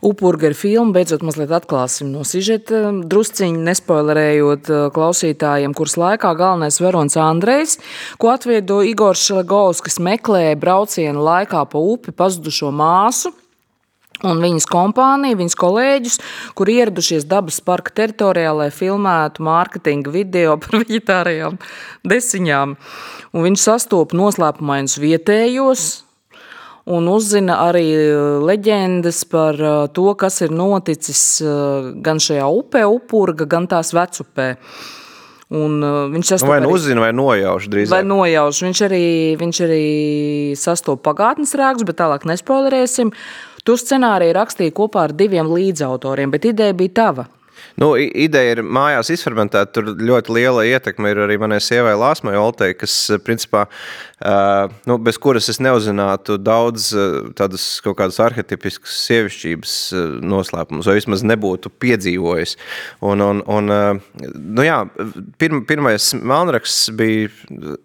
[0.02, 7.14] Upurgara filmu beidzot mazliet atklāsim no sižeta, drusciņi nespoilerējot uh, klausītājiem, kuras laikā galvenais varonis
[7.22, 7.76] Andrejs,
[8.18, 13.30] ko atviedo Igors Šelegovs, kas meklēja braucienu laikā pa upi pazudušo māsu,
[14.26, 16.18] un viņas kompāniju, viņas kolēģus,
[16.58, 21.58] kur ieradušies dabas parka teritorijā, lai filmētu mārketinga video par veģetārajām
[22.10, 22.78] desiņām.
[23.32, 25.92] Un viņš sastopa noslēpumainus vietējos,
[26.90, 27.86] un uzzina arī
[28.42, 29.58] leģendas par
[29.94, 31.22] to, kas ir noticis
[32.02, 34.48] gan šajā upē, upurga, gan tās vecupē.
[35.52, 37.92] Un viņš sastopa vai nu uzzina, vai nojauš drīzāk.
[37.92, 38.62] Vai nojauš.
[38.64, 39.04] Viņš arī,
[39.40, 39.84] viņš arī
[40.56, 43.12] sastopa pagātnes rēks, bet tālāk nespoilerēsim.
[43.62, 47.28] Tu scenāriju rakstīji kopā ar diviem līdzautoriem, bet ideja bija tava.
[47.80, 49.70] Nu, ideja ir mājās izfermentēta.
[49.72, 55.18] Tur ļoti liela ietekme ir arī manai sievai Lāsmai Oltei, kas principā, uh, nu, bez
[55.22, 61.72] kuras es neuzzinātu daudz uh, tādas kaut kādas arhetipiskas sievišķības uh, noslēpumus, vai vismaz nebūtu
[61.82, 62.56] piedzīvojis.
[63.08, 64.82] Un, un, un, nu, jā,
[65.40, 67.30] pirm, pirmais melnraksts bija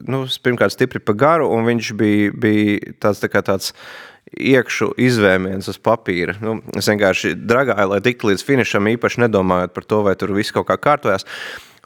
[0.08, 3.74] nu, pirmkārt stipri pa garu, un viņš bija, bija tāds, tā kā tāds
[4.36, 6.36] iekšu izvēmiens uz papīra.
[6.44, 10.56] Nu, es vienkārši dragāju, lai tiktu līdz finišam, īpaši nedomājot par to, vai tur viss
[10.56, 11.28] kaut kā kārtojas.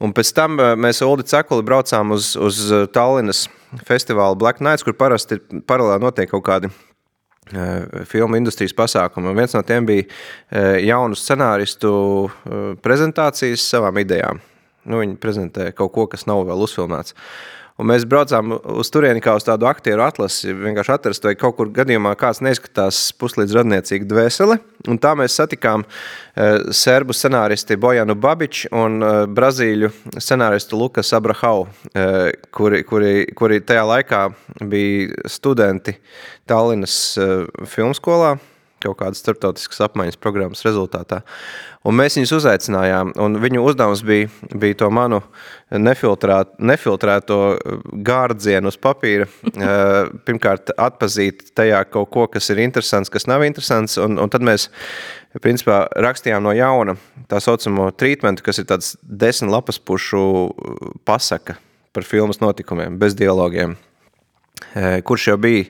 [0.01, 3.45] Un pēc tam eh, mēs Oldi Cekuli braucām uz, uz eh, Tallinas
[3.88, 5.38] festivālu Black Nights, kur parasti
[5.69, 9.30] paralēli notiek kaut kādi eh, filmu industrijas pasākumi.
[9.30, 10.08] Un viens no tiem bija
[10.82, 11.91] jaunu scenāristu
[12.82, 14.41] prezentācijas savām idejām.
[14.89, 17.13] Nu, viņi prezentē kaut ko, kas nav vēl uzfilmēts.
[17.81, 21.71] Un mēs braucām uz turieni kā uz tādu aktieru atlasi, vienkārši atrast, vai kaut kur
[21.73, 24.59] gadījumā kāds neizskatās puslīdz radniecīgi dvēseli.
[24.91, 29.89] Un tā mēs satikām uh, serbu scenāristi Bojanu Babiču un uh, brazīļu
[30.19, 34.21] scenāristu Lukas Abrahau, uh, kuri, kuri, kuri tajā laikā
[34.61, 35.97] bija studenti
[36.45, 37.01] Tallinas
[37.69, 38.35] filmskolā
[38.81, 41.21] kaut kādas starptautiskas apmaiņas programmas rezultātā.
[41.87, 45.21] Un mēs viņus uzaicinājām, un viņu uzdevums bija, bija to manu
[45.73, 47.39] nefiltrēt, nefiltrēto
[48.05, 49.29] gārdzienu uz papīra.
[49.61, 54.41] Eh, pirmkārt, atpazīt tajā kaut ko, kas ir interesants, kas nav interesants, un, un tad
[54.45, 54.69] mēs
[55.43, 56.95] principā rakstījām no jauna
[57.29, 60.23] tā saucamo treatmentu, kas ir tāds desmit lapas pušu
[61.07, 61.59] pasaka
[61.93, 63.75] par filmas notikumiem, bez dialogiem,
[64.73, 65.67] eh, kurš jau bija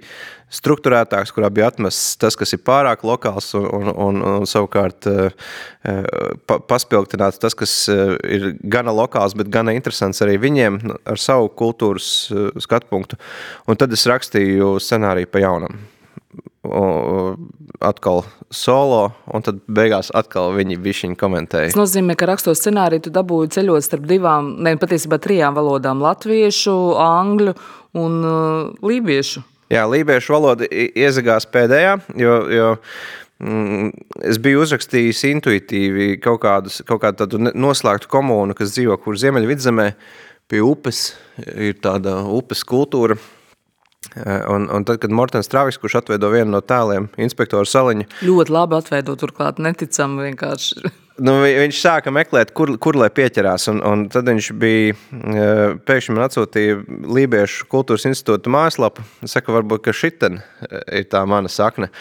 [0.52, 5.32] struktūrētāks, kurā bija atmests tas, kas ir pārāk lokāls, un, un, un, un savukārt eh,
[5.88, 6.10] eh,
[6.48, 11.50] pa, paspilgtināts tas, kas eh, ir gana lokāls, bet gana interesants arī viņiem ar savu
[11.62, 12.12] kultūras
[12.62, 13.20] skatu punktu.
[13.70, 15.80] Un tad es rakstīju scenāriju pa jaunam.
[17.82, 18.22] Atkal
[18.54, 19.00] solo,
[19.34, 21.72] un tad beigās atkal viņi bišķiņi komentēja.
[21.72, 26.76] Tas nozīmē, ka rakstot scenāriju, tu dabūji ceļot starp divām, ne patiesībā trijām valodām- latviešu,
[27.02, 27.56] angļu
[27.98, 29.42] un uh, lībiešu.
[29.72, 32.70] Jā, lībiešu valoda iezagās pēdējā, jo, jo
[33.40, 33.92] mm,
[34.28, 39.88] es biju uzrakstījis intuitīvi kaut, kādus, kaut kādu tādu noslēgtu komunu, kas dzīvo kur Ziemeļvidzemē
[40.52, 41.14] pie upes,
[41.56, 43.16] ir tāda upes kultūra.
[44.12, 48.10] Un, un tad, kad Mortens Travis, kurš atveido vienu no tēliem, inspektoru saliņu.
[48.28, 50.92] Ļoti labi atveido, turklāt neticam vienkārši
[51.26, 53.70] nu, viņš sāka meklēt, kur, kur lai pieķerās.
[53.72, 55.48] Un, un tad viņš bija e,
[55.88, 56.82] pēkšņi man atsūtīja
[57.18, 59.06] Lībiešu kultūras institūta mājaslapu.
[59.26, 61.92] Es saku, varbūt, ka šiten e, ir tā mana sakne.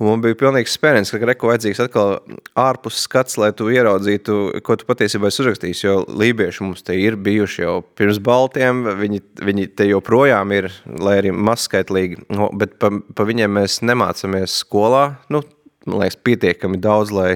[0.00, 2.14] Un man bija pilnīgs spēriens, ka reko vajadzīgs atkal
[2.56, 5.82] ārpus skats, lai tu ieraudzītu, ko tu patiesībā esi uzrakstījis.
[5.84, 10.70] Jo lībieši mums te ir bijuši jau pirms baltiem, viņi, viņi te joprojām ir,
[11.04, 12.24] lai arī mazskaitlīgi,
[12.56, 15.04] bet pa, pa viņiem mēs nemācamies skolā.
[15.28, 15.44] Nu,
[15.86, 17.34] man liekas, pietiekami daudz, lai,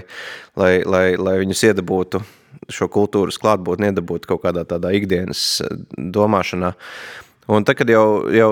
[0.58, 2.22] lai, lai, lai viņus iedabūtu
[2.72, 6.74] šo kultūras klātbūtni, iedabūtu kaut kādā tādā ikdienas eh, domāšanā.
[7.44, 8.50] Un tad, kad jau, jau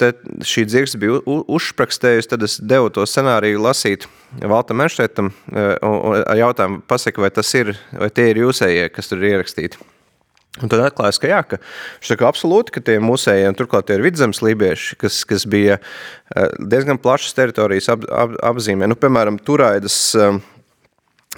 [0.00, 0.14] te,
[0.48, 4.06] šī dzirksts bija uzsprakstējusi, tad es devu to scenāriju lasīt
[4.40, 9.20] Valtam Enštētam eh, ar jautājumu, pasaka, vai tas ir, vai tie ir jūsējie, kas tur
[9.20, 9.80] ir ierakstīti.
[10.58, 11.58] Un tad atklājās, ka, jā, ka
[12.02, 16.98] saka, absolūti, ka tie mūsējiem, turklāt tie ir vidzemes lībieši, kas, kas bija eh, diezgan
[16.98, 18.88] plašas teritorijas ap, ap, apzīmē.
[18.90, 20.40] Nu, piemēram, Turaidas, eh,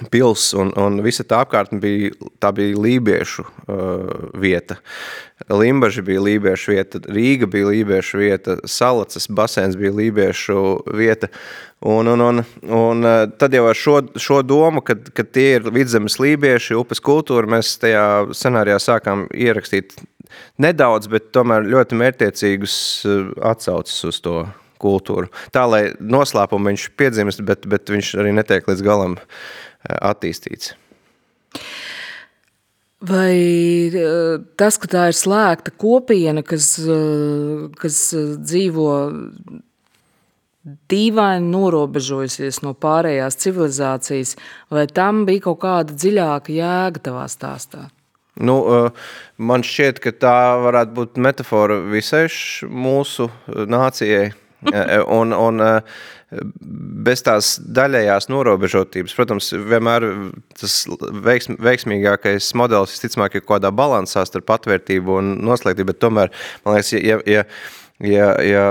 [0.09, 4.79] pils, un, un visa tā apkārtne bija, tā bija lībiešu uh, vieta.
[5.53, 10.57] Limbaži bija lībiešu vieta, Rīga bija lībiešu vieta, Salacas basēns bija lībiešu
[10.97, 11.29] vieta.
[11.83, 15.69] Un, un, un, un uh, tad jau ar šo, šo domu, kad, kad tie ir
[15.75, 19.93] vidzemes lībieši, upes kultūra, mēs tajā scenārijā sākām ierakstīt
[20.63, 22.75] nedaudz, bet tomēr ļoti mērķtiecīgus
[23.05, 24.41] uh, atsaucas uz to
[24.81, 25.29] kultūru.
[25.55, 29.27] Tā, lai noslēpumu viņš piedzimst, bet, bet viņš arī netiek līdz galam uh,
[30.13, 30.73] attīstīts.
[33.03, 33.35] Vai
[33.91, 37.97] eh, tas, ka tā ir slēgta kopiena, kas, eh, kas
[38.39, 38.93] dzīvo
[40.63, 44.37] dīvaini norobežojusies no pārējās civilizācijas,
[44.71, 47.89] vai tam bija kaut kāda dziļāka jēga tavā stāstā?
[48.39, 49.03] Nu, eh,
[49.35, 52.29] man šķiet, ka tā varētu būt metafora visai
[52.71, 54.31] mūsu nācijai.
[55.19, 55.63] Un, un
[57.05, 59.15] bez tās daļējās norobežotības.
[59.17, 60.05] Protams, vienmēr
[60.59, 60.79] tas
[61.25, 66.33] veiksm, veiksmīgākais modelis visticamāk ir kaut kādā balansā starp atvērtību un noslēgtību, bet tomēr,
[66.65, 67.45] man liekas, ja, ja,
[68.01, 68.65] ja, ja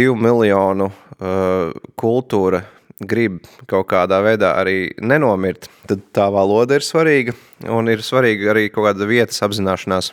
[0.00, 2.64] divu miljonu uh, kultūra
[3.00, 3.40] grib
[3.70, 7.34] kaut kādā veidā arī nenomirt, tad tā valoda ir svarīga
[7.72, 10.12] un ir svarīga arī kaut kāda vietas apzināšanās.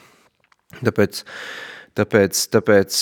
[0.83, 1.21] Tāpēc,
[1.99, 3.01] tāpēc, tāpēc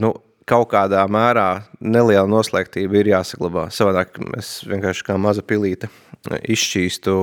[0.00, 0.12] nu,
[0.48, 3.68] kaut kādā mērā neliela noslēgtība ir jāsaglabā.
[3.74, 5.90] Savādāk mēs vienkārši kā maza pilīte
[6.24, 7.14] izšķīstu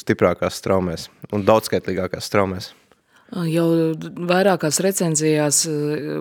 [0.00, 2.72] stiprākās straumēs un daudzskaitlīgākās straumēs.
[3.48, 3.66] Jau
[4.28, 5.64] vairākās recenzijās,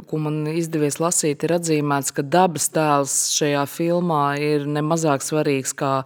[0.09, 5.99] ko man izdevies lasīt, ir atzīmēts, ka dabas tēls šajā filmā ir nemazāk svarīgs kā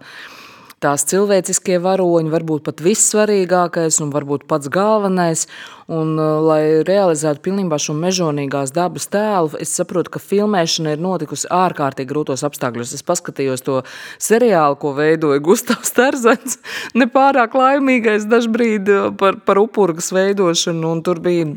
[0.82, 5.46] tās cilvēciskie varoņi, varbūt pat vissvarīgākais un varbūt pats galvenais.
[5.88, 11.48] Un, uh, lai realizētu pilnībā šo mežonīgās dabas tēlu, es saprotu, ka filmēšana ir notikusi
[11.48, 12.92] ārkārtīgi grūtos apstākļos.
[12.92, 13.78] Es paskatījos to
[14.20, 16.58] seriālu, ko veidoja Gustavs Terzens,
[17.00, 21.54] nepārāk laimīgais dažbrīd uh, par, par upurgas veidošanu, un tur bija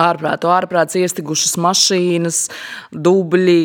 [0.00, 2.40] ārprātu, ārprāts iestigušas mašīnas,
[2.90, 3.60] dubļi,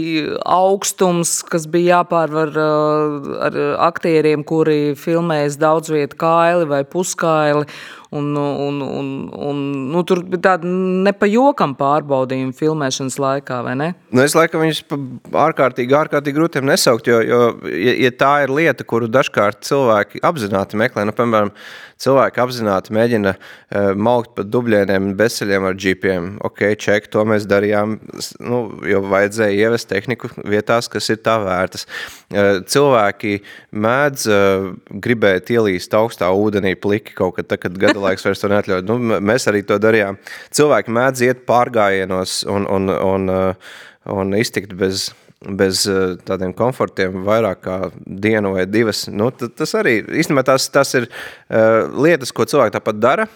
[0.46, 7.66] augstums, kas bija jāpārvar uh, ar aktieriem, kuri filmējas daudz vietu kaili vai puskaili.
[8.10, 9.58] Un, un, un, un,
[9.94, 10.70] nu, tur bija tāda
[11.06, 13.90] nepajokama pārbaudījuma filmēšanas laikā, vai ne?
[14.10, 14.82] Nu, es laikam viņus
[15.30, 20.80] ārkārtīgi, ārkārtīgi grūtiem nesaukt, jo, jo ja, ja tā ir lieta, kuru dažkārt cilvēki apzināti
[20.82, 21.54] meklē, nu, piemēram,
[22.00, 26.30] cilvēki apzināti mēģina uh, maukt pa dubļieniem un beseļiem ar džipiem.
[26.48, 27.98] Ok, ček, to mēs darījām,
[28.42, 31.86] nu, jo vajadzēja ievest tehniku vietās, kas ir tā vērtas.
[31.86, 33.36] Uh, cilvēki
[33.76, 34.70] mēdz uh,
[35.04, 38.84] gribēt ielīst augstā ūdenī pliki kaut kad, tā, kad gada laiks vairs to neatļauj.
[38.88, 40.20] Nu, mēs arī to darījām.
[40.56, 43.74] Cilvēki mēdz iet pārgājienos un, un, un, uh,
[44.16, 45.10] un iztikt bez,
[45.46, 49.06] bez uh, tādiem komfortiem vairāk kā dienu vai divas.
[49.12, 53.30] Nu, tas arī īstenībā tās, tas ir uh, lietas, ko cilvēki tāpat dara,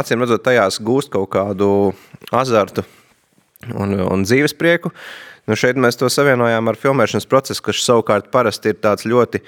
[0.00, 1.70] acīm redzot, tajās gūst kaut kādu
[2.34, 2.86] azartu
[3.72, 4.92] un, un dzīves prieku.
[5.44, 9.42] Nu, šeit mēs to savienojām ar filmēšanas procesu, kas savukārt parasti ir tāds ļoti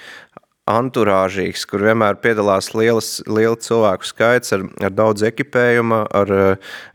[0.66, 6.32] anturāžīgs, kur vienmēr piedalās lielas, liela cilvēku skaits ar, ar daudz ekipējuma, ar,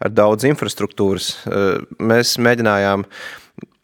[0.04, 1.32] ar daudz infrastruktūras.
[2.04, 3.06] Mēs mēģinājām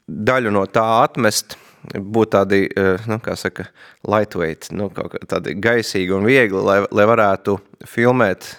[0.07, 1.55] daļu no tā atmest,
[1.95, 2.61] būt tādi,
[3.07, 3.69] nu, kā saka,
[4.07, 4.89] lightweight, nu,
[5.29, 8.51] tādi gaisīgi un viegli, lai, lai varētu filmēt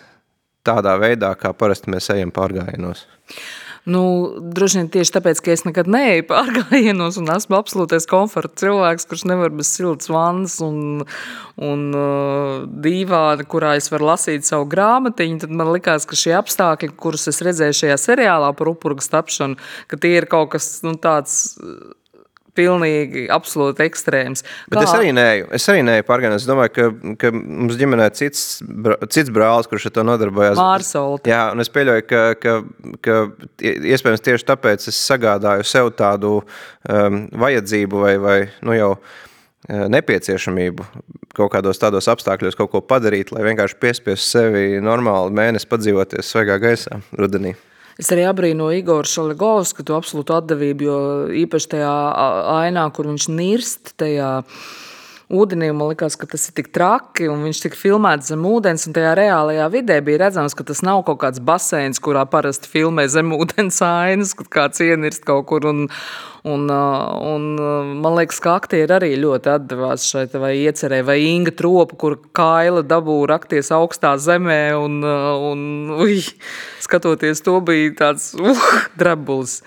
[0.68, 3.04] tādā veidā, kā parasti mēs ejam pārgājienos.
[3.88, 4.02] Nu,
[4.38, 9.24] droši vien tieši tāpēc, ka es nekad neeju pārgājienos un esmu absolūtais komforta cilvēks, kurš
[9.30, 11.06] nevar bez siltas vannas un,
[11.56, 16.92] un uh, dīvāna, kurā es varu lasīt savu grāmatiņu, tad man likās, ka šie apstākļi,
[17.00, 19.56] kurus es redzēju šajā seriālā par upurgas tapšanu,
[19.88, 21.46] ka tie ir kaut kas nu, tāds
[22.58, 24.44] pilnīgi absolūti ekstrēms.
[24.68, 24.84] Bet Kā...
[24.86, 26.42] es arī neju, es arī neju pārgājienos.
[26.42, 26.88] Es domāju, ka,
[27.22, 28.42] ka mums ģimenē cits,
[29.14, 30.58] cits brālis, kurš ar to nodarbojās.
[30.58, 31.32] Mārsolti.
[31.32, 32.58] Jā, un es pieļauju, ka, ka,
[33.04, 33.20] ka
[33.94, 39.16] iespējams tieši tāpēc es sagādāju sev tādu um, vajadzību vai, vai nu jau uh,
[39.68, 40.86] nepieciešamību
[41.38, 46.58] kaut kādos tādos apstākļos kaut ko padarīt, lai vienkārši piespiestu sevi normāli mēnesi padzīvoties svaigā
[46.62, 47.54] gaisā rudenī.
[47.98, 50.98] Es arī abrīnoju Igoru Šalegovsku, to absolūtu atdevību, jo
[51.40, 51.94] īpaši tajā
[52.60, 54.28] ainā, kur viņš nirst tajā
[55.28, 55.70] ūdenī.
[55.76, 58.88] Man liekas, ka tas ir tik traki, un viņš tika filmēts zem ūdens.
[58.94, 63.34] Tajā reālajā vidē bija redzams, ka tas nav kaut kāds baseins, kurā parasti filmē zem
[63.36, 65.68] ūdens ainas, kad kāds ienirst kaut kur.
[65.68, 65.86] Un,
[66.48, 67.42] Un, un,
[67.98, 73.18] man liekas, ka aktieri arī ļoti atdevās šai iecerē, vai Inga tropa, kur kaila dabū
[73.28, 74.62] rakties augstā zemē.
[74.78, 75.60] Un, un,
[75.98, 76.30] uj,
[76.84, 78.64] skatoties, to bija tāds uh,
[79.00, 79.58] drabulis.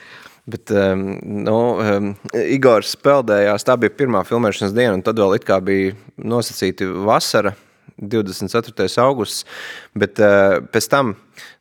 [0.52, 1.08] Bet um,
[1.46, 5.94] nu, um, Igors peldējās, tā bija pirmā filmēšanas diena, un tad vēl it kā bija
[6.18, 7.54] nosacīti vasara
[8.02, 8.88] 24.
[9.04, 9.46] augusts,
[9.94, 11.14] bet uh, pēc tam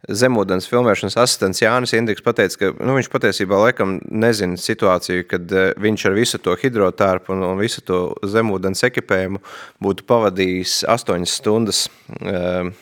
[0.08, 5.70] zemūdens filmēšanas asistents Jānis Indriks pateica, ka nu, viņš patiesībā laikam nezina situāciju, kad uh,
[5.80, 9.42] viņš ar visu to hidrotārpu un, un visu to zemūdens ekipējumu
[9.84, 11.88] būtu pavadījis 8 stundas
[12.22, 12.72] uh,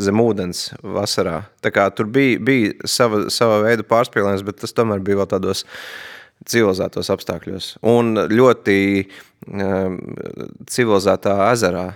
[0.00, 1.42] zem ūdens vasarā.
[1.64, 5.64] Tā kā tur bija, bija sava, sava veida pārspīlējums, bet tas tomēr bija vēl tādos
[6.48, 7.74] civilizētos apstākļos.
[7.86, 8.78] Un ļoti
[9.50, 9.98] um,
[10.70, 11.90] civilizētā ezerā,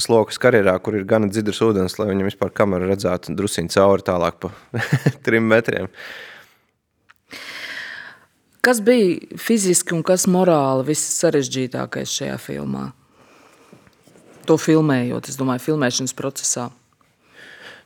[0.00, 4.40] slokas karjerā, kur ir gana dzidrs ūdens, lai viņam vispār kamera redzētu drusiņu cauri tālāk
[4.42, 4.52] pa
[5.26, 5.90] trim metriem.
[8.64, 12.88] Kas bija fiziski un kas morāli viss sarežģītākais šajā filmā?
[14.48, 16.68] To filmējot, es domāju, filmēšanas procesā.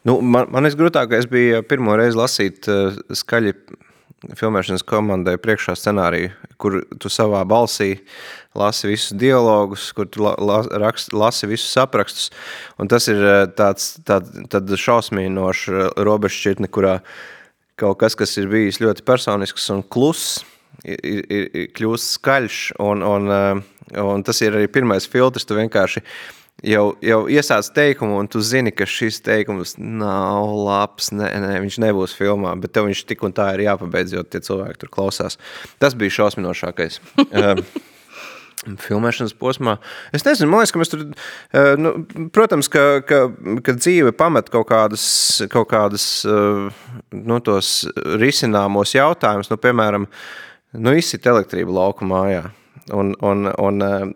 [0.07, 3.55] Nu, man, man visgrūtākais bija pirmo reizi lasīt uh, skaļi
[4.39, 7.97] filmēšanas komandai priekšā scenāriju, kur tu savā balsī
[8.59, 12.31] lasi visus dialogus, kur tu la, la, rakst, lasi visus aprakstus.
[12.79, 16.99] Un tas ir eh, tāds tād, tād šausmīnošs eh, robežšķirtne, kurā
[17.81, 20.43] kaut kas, kas ir bijis ļoti personisks un kluss,
[20.85, 22.61] ir, ir, ir kļūst skaļš.
[22.85, 26.05] Un, un, eh, un tas ir arī pirmais filtrs, tu vienkārši
[26.67, 31.79] jau, jau iesāc teikumu, un tu zini, ka šis teikums nav labs, ne, ne, viņš
[31.83, 35.39] nebūs filmā, bet tev viņš tik un tā ir jāpabeidz, jo tie cilvēki tur klausās.
[35.83, 37.01] Tas bija šausminošākais.
[37.31, 37.65] Um,
[38.87, 39.77] filmēšanas posmā.
[40.15, 41.95] Es nezinu, man liekas, ka mēs tur, uh, nu,
[42.35, 43.25] protams, ka, ka,
[43.65, 45.05] ka dzīve pamet kaut kādas,
[45.53, 46.71] kaut kādas uh,
[47.11, 47.83] nu, tos
[48.23, 50.07] risināmos jautājumus, nu, piemēram,
[50.79, 52.47] nu, izsit elektrību lauku mājā.
[52.91, 54.07] Un, un, un eh,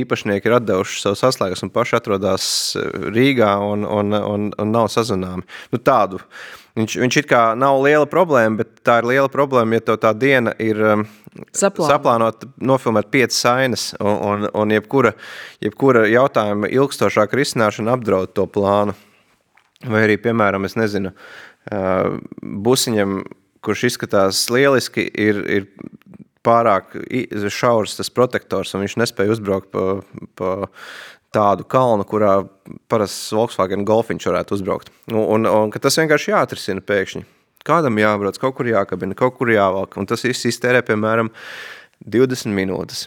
[0.00, 2.46] īpašnieki ir atdevuši savus atslēgas un paši atrodas
[2.80, 5.44] eh, Rīgā un, un, un, un nav sazināmi.
[5.74, 6.22] Nu, tādu.
[6.74, 10.14] Viņš, viņš it kā nav liela problēma, bet tā ir liela problēma, ja tev tā
[10.16, 11.04] diena ir eh,
[11.52, 11.90] Saplānot.
[11.92, 15.12] saplānot, nofilmēt piecas ainas, un, un, un jebkura,
[15.62, 18.96] jebkura jautājuma ilgstošāka risināšana apdraud to plānu.
[19.84, 21.10] Vai arī, piemēram, es nezinu,
[22.40, 23.18] busiņam,
[23.64, 25.66] kurš izskatās lieliski, ir, ir
[26.44, 26.96] pārāk
[27.52, 30.00] šaurs tas protektors, un viņš nespēja uzbraukt pa,
[30.38, 30.50] pa
[31.34, 32.36] tādu kalnu, kurā
[32.90, 34.92] parasts Volkswagen golfiņš varētu uzbraukt.
[35.10, 37.24] Un, un, un tas vienkārši jāatrisina pēkšņi.
[37.64, 41.30] Kādam jābrauc, kaut kur jākabina, kaut kur jāvalk, un tas viss iztērē, piemēram,
[42.04, 43.06] 20 minūtes.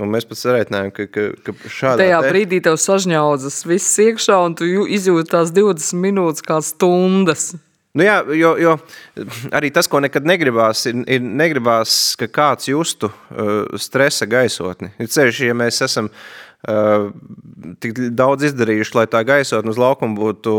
[0.00, 2.30] Un mēs pat sarēķinājām, ka, ka, ka šādā Tajā te...
[2.32, 7.52] brīdī tev sažņaudzas viss iekšā, un tu izjūti tās 20 minūtes kā stundas.
[7.94, 8.72] Nu jā, jo, jo
[9.54, 14.90] arī tas, ko nekad negribās, ir, ir negribās, ka kāds justu uh, stresa gaisotni.
[14.98, 17.12] Ir ceļš, ja mēs esam uh,
[17.78, 20.54] tik daudz izdarījuši, lai tā gaisotne uz laukuma būtu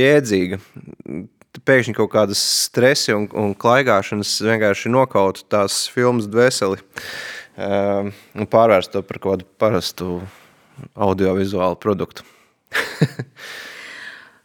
[0.00, 0.60] jēdzīga,
[1.68, 8.94] pēkšņi kaut kādas stresi un, un klaigāšanas vienkārši nokautu tās filmas dvēseli uh, un pārvērst
[8.96, 10.22] to par kādu parastu
[10.96, 12.24] audiovizuālu produktu.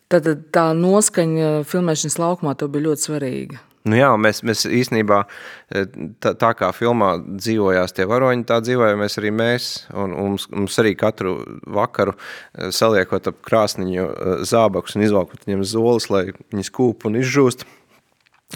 [0.08, 3.64] Tad tā noskaņa filmēšanas laukumā bija ļoti svarīga.
[3.88, 5.84] Nu jā, mēs, mēs īstenībā e,
[6.24, 9.70] tā, tā kā filmā dzīvojās tie varoņi, tā dzīvojamies arī mēs.
[9.94, 11.38] Un, un mums, mums arī katru
[11.78, 17.20] vakaru e, saliekot ap krāsniņu e, zābakus un izvalkot viņiem zolis, lai viņi skūp un
[17.22, 17.64] izžūst,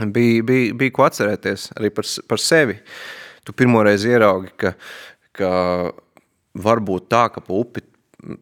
[0.03, 2.79] bija, bija, bija ko atcerēties arī par, par sevi.
[3.47, 4.75] Tu pirmoreiz ieraugi, ka,
[5.37, 5.51] ka
[6.67, 7.85] var būt tā, ka pa upi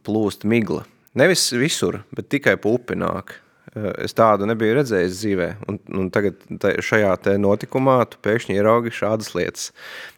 [0.05, 0.85] plūst migla–
[1.19, 3.35] Nevis visur, bet tikai pa upi nāk.
[3.77, 8.57] Eh, es tādu nebiju redzējis dzīvē, un, un tagad tā, šajā te notikumā tu pēkšņi
[8.57, 9.67] ieraugi šādas lietas.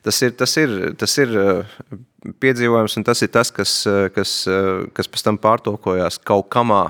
[0.05, 1.81] Tas ir, tas ir, tas ir eh,
[2.43, 4.37] piedzīvojums, un tas ir tas, kas, eh, kas,
[4.95, 6.85] kas pēc tam pārtulkojās kaut kamā,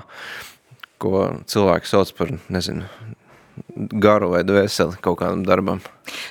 [1.01, 2.85] ko cilvēki sauc par, nezinu,
[4.03, 5.81] garu vai dvēseli kaut kādam darbam.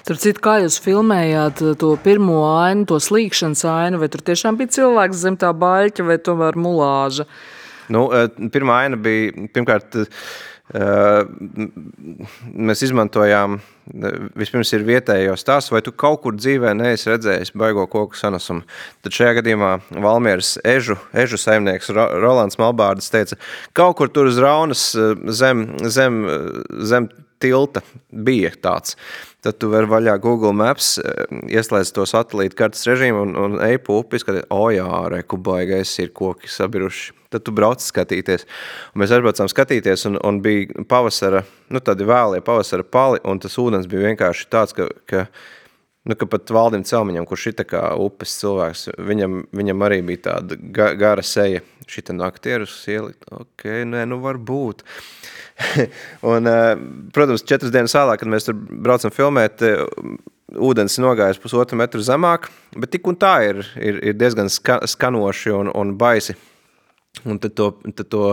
[0.06, 4.78] Tur citu, kā jūs filmējāt to pirmo ainu, to slīkšanas ainu, vai tur tiešām bija
[4.78, 7.26] cilvēks zem tā baļķa vai tomēr mulāža?
[7.26, 7.48] Uh,
[7.90, 10.00] Nu, eh, pirmā aina bija pirmkārt.
[10.70, 11.26] Uh,
[12.54, 17.88] mēs izmantojām, eh, vispirms ir vietējo stāstu, vai tu kaut kur dzīvē neesi redzējis baigo
[17.90, 18.62] koku sanesumu.
[19.02, 23.34] Tad šajā gadījumā Valmieras ežu, ežu saimnieks Rolands Malbārdas teica,
[23.74, 24.84] kaut kur tur uz Raunas
[25.26, 26.22] zem, zem,
[26.86, 27.10] zem
[27.40, 27.82] tilta
[28.12, 28.94] bija tāds.
[29.40, 33.78] Tad tu vari vaļā Google Maps, eh, ieslēdz to satelītu kartas režīmu un, un ej
[33.86, 37.14] pa upi, skatīt, o jā, reku baigais ir koki sabiruši.
[37.30, 38.44] Tad tu brauc skatīties.
[38.92, 43.56] Un mēs atbraucām skatīties un, un bija pavasara, nu tādi vēlie pavasara pali un tas
[43.62, 45.28] ūdens bija vienkārši tāds, ka, ka
[46.08, 50.56] Nu, ka pat Valdim Celmiņam, kurš ir kā upes cilvēks, viņam, viņam arī bija tāda
[50.56, 51.60] ga, gara seja.
[51.90, 54.84] Šita naktierus ielikt, ok, nē, nu var būt.
[56.30, 59.82] un, eh, protams, četras dienas vēlāk, kad mēs tur braucam filmēt, eh,
[60.54, 62.46] ūdens nogājis pusotru metru zemāk,
[62.78, 66.38] bet tik un tā ir, ir, ir diezgan ska, skanoši un, un baisi
[67.24, 68.24] Un tad to, tad to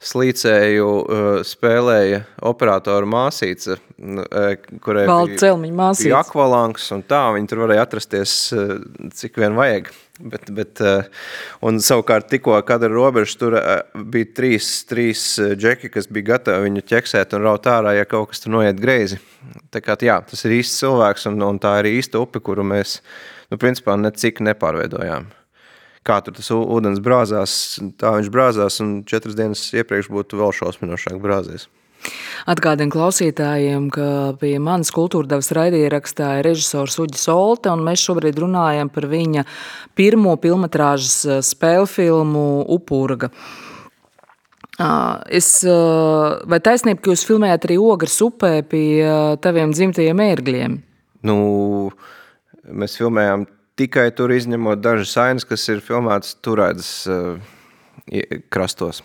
[0.00, 6.06] slīcēju uh, spēlēja operatora māsīca, uh, kurai Valda māsīca.
[6.06, 8.78] bija akvalanks, un tā viņi tur varēja atrasties, uh,
[9.16, 9.92] cik vien vajag.
[10.20, 10.80] Bet, bet,
[11.64, 13.70] un savukārt tikko kadra robežas tur uh,
[14.12, 15.22] bija trīs, trīs
[15.56, 19.16] džeki, kas bija gatavi viņu ķeksēt un raut ārā, ja kaut kas tur noiet greizi.
[19.72, 22.98] Tā kā, jā, tas ir īsts cilvēks, un, un tā ir īsta upe, kuru mēs,
[23.48, 25.30] nu, principā, necik nepārveidojām
[26.06, 27.52] kā tur tas ūdens brāzās,
[28.00, 31.68] tā viņš brāzās, un četras dienas iepriekš būtu vēl šausminošāk brāzies.
[32.48, 34.06] Atgādinu klausītājiem, ka
[34.40, 39.44] pie manas kultūra devas raidierakstā ir režisors Uģis Olte, un mēs šobrīd runājam par viņa
[39.98, 43.28] pirmo filmatrāžas spēļu filmu Upurga.
[45.28, 49.04] Es, vai taisnība, ka jūs filmējat arī ogres upē pie
[49.44, 50.78] taviem dzimtajiem ērgļiem?
[51.28, 51.36] Nu,
[52.64, 53.44] mēs filmējām
[53.80, 57.52] tikai tur izņemot dažas ainas, kas ir filmētas turēdas uh,
[58.52, 59.02] krastos.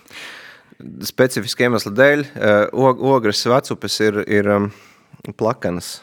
[1.08, 4.70] Specifiski iemesla dēļ uh, ogres vecupes ir, ir um,
[5.40, 6.00] plakanas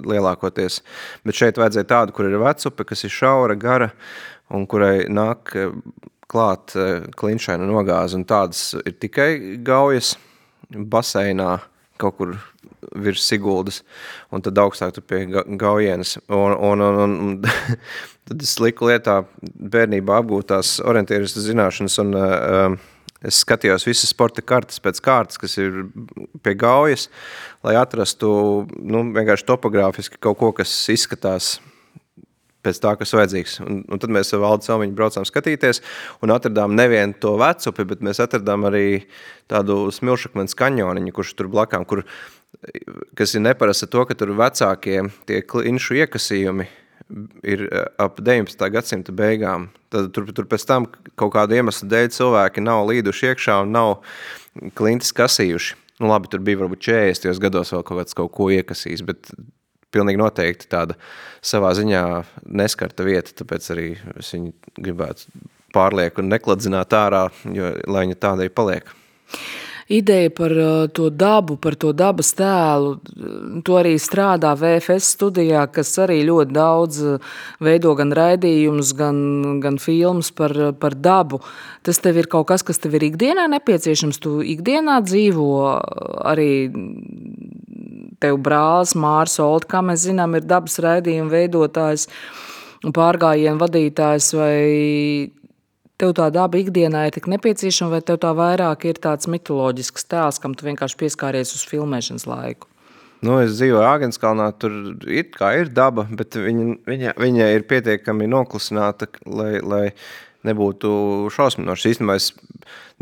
[0.00, 0.80] lielākoties,
[1.26, 3.90] bet šeit vajadzēja tādu, kur ir vecupe, kas ir šaura, gara
[4.54, 5.52] un kurai nāk
[6.30, 9.30] klāt uh, klinšaina nogāze, un tādas ir tikai
[9.64, 10.14] gaujas
[10.68, 11.58] baseinā
[11.98, 12.36] kaut kur
[12.94, 13.82] virs Siguldas,
[14.34, 16.16] un tad augstāk tur pie Gaujienas.
[16.28, 17.34] Un, un, un, un
[18.28, 22.78] tad es liku lietā bērnībā apgūtās orientieris zināšanas, un uh,
[23.26, 25.86] es skatījos visas sporta kartas pēc kārtas, kas ir
[26.44, 27.08] pie Gaujas,
[27.66, 28.30] lai atrastu
[28.78, 31.56] nu, vienkārši topogrāfiski kaut ko, kas izskatās
[32.68, 33.58] pēc tā, kas vajadzīgs.
[33.64, 35.80] Un, un tad mēs ar Valdu Celmiņu braucām skatīties
[36.24, 38.86] un atradām nevienu to vecupi, bet mēs atradām arī
[39.50, 42.04] tādu smilšakmens kaņoniņu, kurš tur blakām, kur
[43.18, 46.68] kas ir neparasta to, ka tur vecākie tie klinšu iekasījumi
[47.42, 48.70] ir eh, ap 19.
[48.72, 49.68] gadsimta beigām.
[49.92, 50.88] Tad tur, tur pēc tam
[51.18, 53.92] kaut kādu iemeslu dēļ cilvēki nav līduši iekšā un nav
[54.78, 55.78] klintis kasījuši.
[56.02, 57.40] Nu labi, tur bija varbūt 40.
[57.42, 59.32] gados vēl kaut kaut ko iekasījis, bet
[59.94, 60.94] pilnīgi noteikti tāda
[61.42, 62.02] savā ziņā
[62.60, 63.88] neskarta vieta, tāpēc arī
[64.20, 65.40] es viņu gribētu
[65.74, 67.24] pārlieku un nekladzināt ārā,
[67.56, 68.92] jo, lai viņa tāda arī paliek
[69.88, 72.98] ideja par uh, to dabu, par to dabas tēlu.
[73.64, 77.30] To arī strādā VFS studijā, kas arī ļoti daudz uh,
[77.64, 79.20] veido gan raidījumus, gan,
[79.64, 81.40] gan filmas par, uh, par dabu.
[81.82, 84.20] Tas tev ir kaut kas, kas tev ir ikdienā nepieciešams.
[84.20, 85.48] Tu ikdienā dzīvo
[86.28, 86.52] arī
[88.20, 92.08] tev brālis Mārs Olt, kā mēs zinām, ir dabas raidījuma veidotājs
[92.84, 94.58] un pārgājienu vadītājs vai
[95.98, 100.40] tev tā daba ikdienā ir tik nepieciešama, vai tev tā vairāk ir tāds mitoloģisks tēls,
[100.42, 102.70] kam tu vienkārši pieskāries uz filmēšanas laiku?
[103.18, 104.74] Nu, es dzīvoju Āgenskalnā, tur
[105.10, 109.82] ir, ir daba, bet viņa, viņa, viņa ir pietiekami noklusināta, lai, lai
[110.46, 110.90] nebūtu
[111.34, 111.96] šausminoši.
[111.96, 112.28] Īstenībā es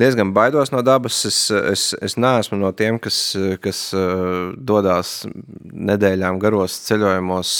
[0.01, 1.19] diezgan baidos no dabas.
[1.29, 3.21] Es, es, es neesmu no tiem, kas,
[3.61, 3.91] kas
[4.57, 5.19] dodas
[5.93, 7.53] nedēļām garos ceļojumos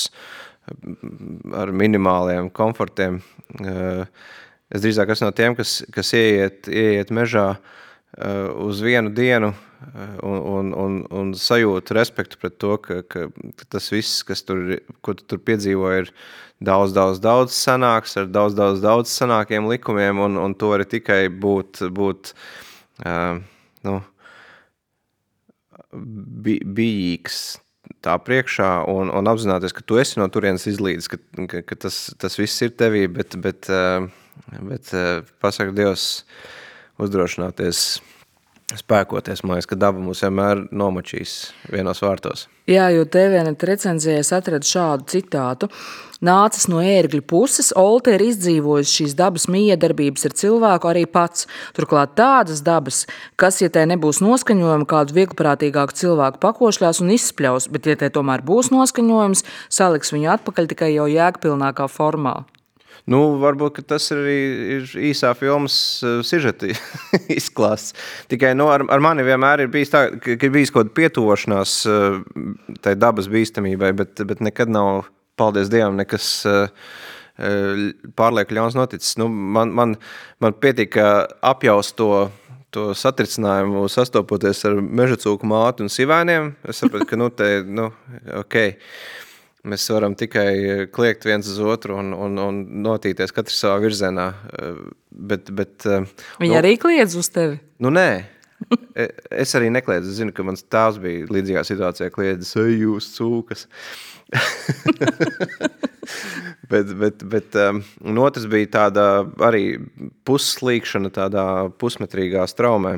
[1.61, 3.21] ar minimāliem komfortiem.
[3.61, 4.09] Uh,
[4.75, 10.17] Es drīzāk esmu no tiem, kas, kas ieiet, ieiet mežā uh, uz vienu dienu uh,
[10.27, 14.81] un, un, un, un sajūt respektu pret to, ka, ka, ka tas viss, kas tur,
[15.07, 16.11] ko tu tur piedzīvo, ir
[16.59, 21.29] daudz, daudz, daudz sanāks, ar daudz, daudz, daudz sanākiem likumiem, un, un to var tikai
[21.31, 22.35] būt, būt
[23.07, 23.39] uh,
[23.87, 24.01] nu,
[25.95, 27.41] bi, bijīgs
[28.03, 32.09] tā priekšā un, un apzināties, ka tu esi no turienes izlīdis, ka, ka, ka tas,
[32.19, 34.11] tas viss ir tevī, bet, bet uh,
[34.61, 36.25] Bet eh, pasaka Dievs
[37.03, 37.87] uzdrošināties
[38.75, 39.45] spēkoties.
[39.45, 42.47] Man liekas, ka daba mūs vienmēr nomačīs vienos vārtos.
[42.67, 45.69] Jā, jo TVNet recenzijā es atradu šādu citātu.
[46.27, 51.47] Nācis no ērgļu puses, Olte ir izdzīvojis šīs dabas miedarbības ar cilvēku arī pats.
[51.77, 53.05] Turklāt tādas dabas,
[53.39, 58.43] kas, ja tai nebūs noskaņojuma, kādu vieglprātīgāku cilvēku pakošļās un izspļaus, bet, ja tai tomēr
[58.49, 62.41] būs noskaņojums, saliks viņu atpakaļ tikai jau jēgpilnākā formā.
[63.07, 64.37] Nu, varbūt tas arī
[64.77, 66.73] ir īsā filmas uh, sižeta
[67.39, 67.95] izklāsts.
[68.31, 71.75] Tikai nu, ar, ar mani vienmēr ir bijis tā, ka ir bijis kaut kāda pietuvošanās
[71.91, 72.17] uh,
[72.83, 75.07] tai dabas bīstamībai, bet, bet nekad nav,
[75.39, 76.67] paldies Dievam, nekas uh,
[78.17, 79.15] pārlieku ļauns noticis.
[79.21, 79.95] Nu, man, man,
[80.43, 80.97] man pietiek
[81.45, 82.09] apjaust to,
[82.75, 86.55] to satricinājumu, sastopoties ar meža cūku māti un sivēniem.
[86.67, 87.91] Es sapratu, ka nu, te, nu,
[88.41, 88.59] ok.
[89.67, 94.27] Mēs varam tikai eh, kliegt viens uz otru un, un, un notīties katrs savā virzienā.
[94.61, 94.77] Eh,
[95.11, 96.07] bet, bet, eh,
[96.43, 97.59] Viņa nu, arī kliedz uz tevi?
[97.83, 98.09] Nu, nē.
[98.97, 99.09] E,
[99.43, 100.13] es arī nekliedzu.
[100.13, 103.67] Es zinu, ka mans tēvs bija līdzīgā situācijā, kliedzis, ej, jūs cūkas.
[106.73, 107.83] bet, bet, bet um,
[108.23, 109.05] otrs bija tāda
[109.45, 109.77] arī
[110.27, 111.45] pusslīkšana, tādā
[111.83, 112.97] pusmetrīgā straumē.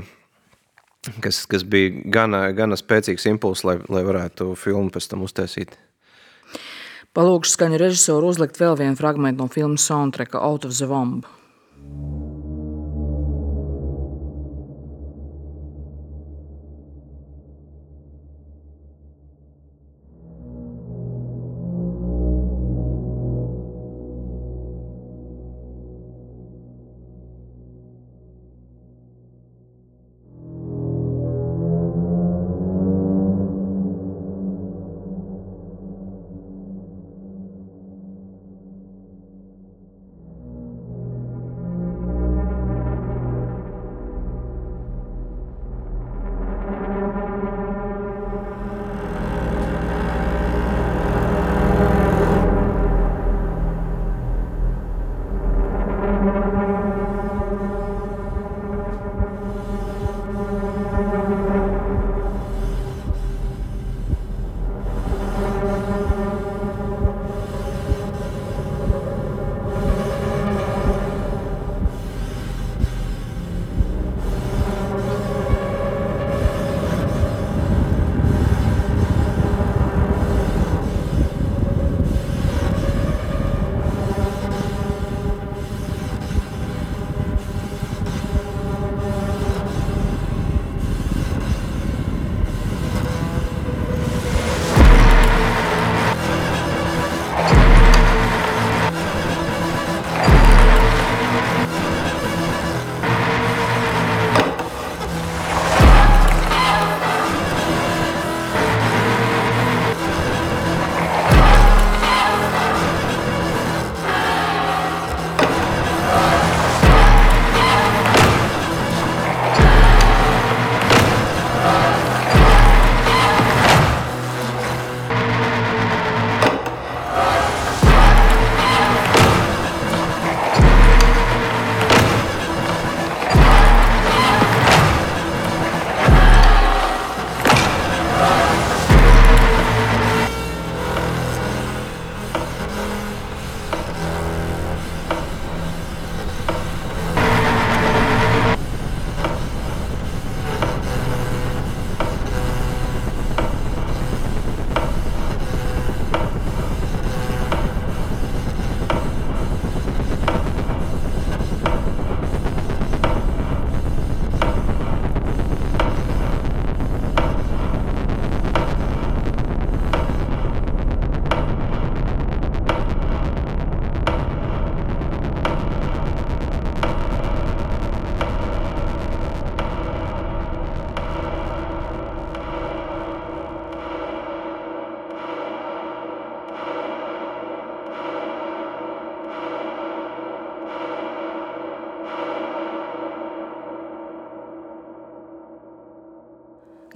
[1.24, 5.78] Kas, kas bija gana, gana spēcīgs impulss, lai, lai varētu filmu pēc tam uztaisīt.
[7.16, 11.24] Palūkšu skaņu režisoru uzlikt vēl vienu fragment no filmas soundtracka Out of the Womb.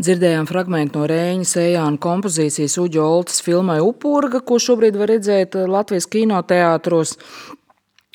[0.02, 5.68] Dzirdējām fragment no Rēņa Sējāna kompozīcijas Uģa Oltas filmai Upurga, ko šobrīd var redzēt uh,
[5.70, 7.12] Latvijas kinoteātros.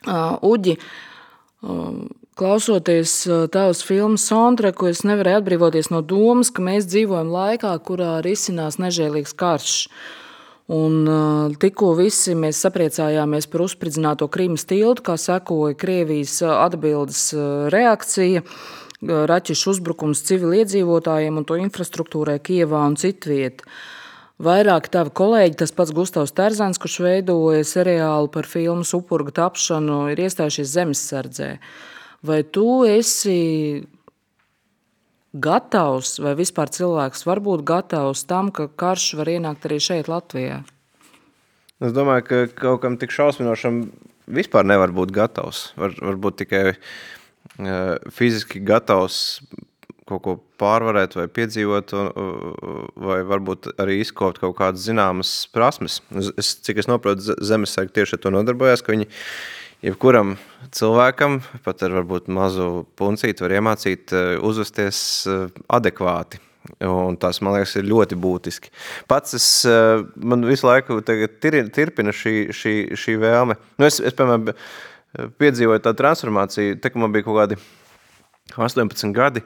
[0.03, 0.73] Uh, Uģi,
[1.63, 1.85] uh,
[2.38, 3.13] klausoties
[3.53, 9.38] tavas filmas soundtracku, es nevarēju atbrīvoties no domas, ka mēs dzīvojam laikā, kurā risinās nežēlīgs
[9.39, 9.77] karš.
[10.67, 11.07] Un
[11.63, 17.29] tikko visi mēs sapriecājāmies par uzspridzināto Krīmas tiltu, kā sekoja Krievijas atbildes
[17.71, 18.43] reakcija–
[19.02, 23.64] raķešu uzbrukums civiliedzīvotājiem un to infrastruktūrai Kievā un citviet.
[24.38, 30.22] Vairāk tavi kolēģi, tas pats Gustavs Terzans, kurš veidoja seriālu par filmu upurga tapšanu, ir
[30.22, 31.52] iestājušies zemesardzē.
[32.26, 33.86] Vai tu esi
[35.34, 40.62] gatavs, vai vispār cilvēks var būt gatavs tam, ka karš var ienākt arī šeit, Latvijā?
[41.82, 43.88] Es domāju, ka kaut kam tik šausminošam
[44.34, 45.72] vispār nevar būt gatavs.
[45.78, 46.64] Var, varbūt tikai
[48.14, 49.41] fiziski gatavs
[50.08, 51.93] kaut ko pārvarēt vai piedzīvot,
[53.03, 55.99] vai varbūt arī izkopt kaut kādas zināmas prasmes.
[56.39, 59.10] Es, cik es noprotu, zemesargi tieši ar to nodarbojās, ka viņi
[59.84, 60.38] jebkuram
[60.76, 64.16] cilvēkam, pat ar varbūt mazu puncīti, var iemācīt
[64.47, 64.99] uzvesties
[65.68, 66.41] adekvāti.
[66.84, 68.72] Un tas, man liekas, ir ļoti būtiski.
[69.08, 69.47] Pats es,
[70.20, 73.55] man visu laiku tirpina šī, šī, šī vēlme.
[73.80, 74.51] Nu, es, es, piemēram,
[75.39, 77.59] piedzīvoju tādu transformāciju, kā man bija kaut kādi
[78.55, 79.41] 18 gadi,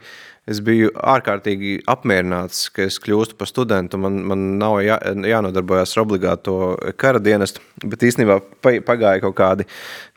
[0.50, 4.00] es biju ārkārtīgi apmierināts, ka es kļūstu par studentu.
[4.02, 4.98] Man, man nav jā,
[5.32, 6.56] jānodarbojas ar obligāto
[7.02, 9.68] kara dienestu, bet īstenībā pagāja kaut kādi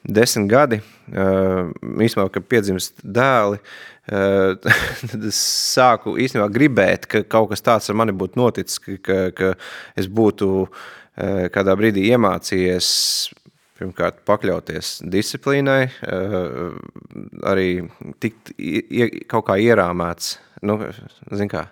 [0.04, 0.80] desmit gadi.
[1.08, 3.60] Īstenībā, kad piedzimst dēli,
[5.10, 5.38] tad es
[5.74, 9.54] sāku īstenībā gribēt, ka kaut kas tāds ar mani būtu noticis, ka, ka
[9.96, 10.68] es būtu
[11.54, 12.88] kādā brīdī iemācījies
[13.78, 16.44] pirmkārt pakļauties disciplīnai, eh,
[17.50, 17.68] arī
[18.22, 18.54] tikt
[19.30, 20.36] kaut kā ierāmēts.
[20.64, 20.78] Nu,
[21.50, 21.66] kā,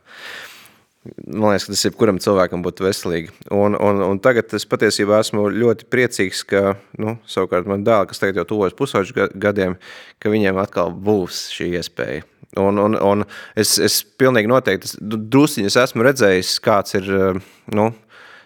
[1.26, 3.32] Man liekas, ka tas jebkuram cilvēkam būtu veselīgi.
[3.50, 8.22] Un, un, un tagad es patiesībā esmu ļoti priecīgs, ka, nu, savukārt man dēli, kas
[8.22, 9.74] tagad jau tuvojas pusauģu gadiem,
[10.22, 12.22] ka viņiem atkal būs šī iespēja.
[12.61, 13.24] Un, un, un
[13.59, 17.42] es, es pilnīgi noteikti, drusciņas esmu redzējis, kāds ir, eh,
[17.74, 17.88] nu,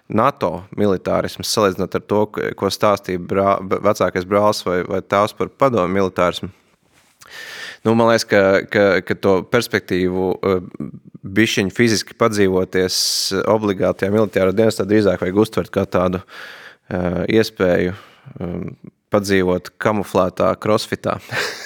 [0.09, 5.91] NATO militārisms, salīdzinot ar to, ko stāstīja brā, vecākais brālis vai, vai tēvs par padomu
[5.97, 6.53] militārismu.
[7.87, 10.61] Nu, man liekas, ka, ka, ka to perspektīvu uh,
[11.37, 12.99] bišķiņu fiziski padzīvoties
[13.51, 17.95] obligātajā militārā dienestā drīzāk vajag uztvert kā tādu uh, iespēju
[18.41, 18.71] um,
[19.17, 21.17] padzīvot kamuflētā crossfitā.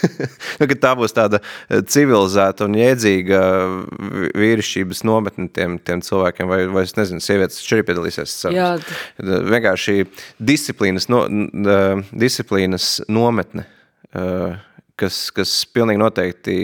[0.61, 3.41] nu, tā būs tāda e, civilizēta un jēdzīga
[4.41, 8.37] vīrišķības nometne tiem, tiem cilvēkiem, vai, vai es nezinu, sievietes šeit piedalīsies.
[8.55, 8.73] Jā.
[9.21, 10.05] Vienkārši
[10.53, 11.25] disciplīnas, no,
[12.11, 13.67] disciplīnas nometne,
[14.15, 14.29] e,
[15.01, 16.61] kas, kas pilnīgi noteikti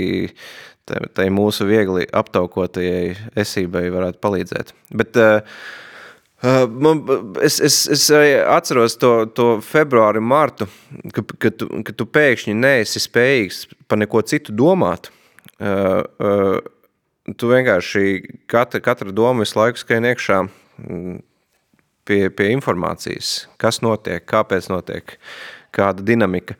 [0.87, 4.71] tai mūsu viegli aptaukotajai esībai varētu palīdzēt.
[4.95, 5.59] Bet uh,
[6.47, 7.01] Man,
[7.43, 8.05] es, es, es
[8.47, 10.69] atceros to, to februāri, martu,
[11.15, 15.11] kad, kad, tu, kad tu pēkšņi neesi spējīgs par neko citu domāt.
[15.57, 18.05] Uh, uh, tu vienkārši
[18.53, 20.43] katra, katra doma visu laiku skrien iekšā
[22.07, 25.17] pie, pie informācijas, kas notiek, kāpēc notiek,
[25.75, 26.55] kāda dinamika.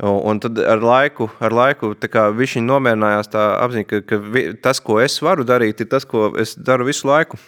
[0.00, 5.20] Un tad ar laiku, ar laiku viņš nomierinājās tā apziņa, ka, ka tas, ko es
[5.22, 7.38] varu darīt, ir tas, ko es daru visu laiku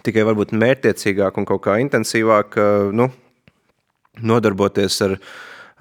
[0.00, 2.56] tikai varbūt mērķtiecīgāk un kaut kā intensīvāk
[2.96, 3.10] nu,
[4.20, 5.16] nodarboties ar,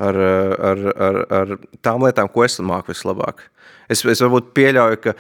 [0.02, 0.20] ar,
[0.72, 3.46] ar, ar, ar tām lietām, ko es māku vislabāk.
[3.92, 5.16] Es, es varbūt pieļauju, ka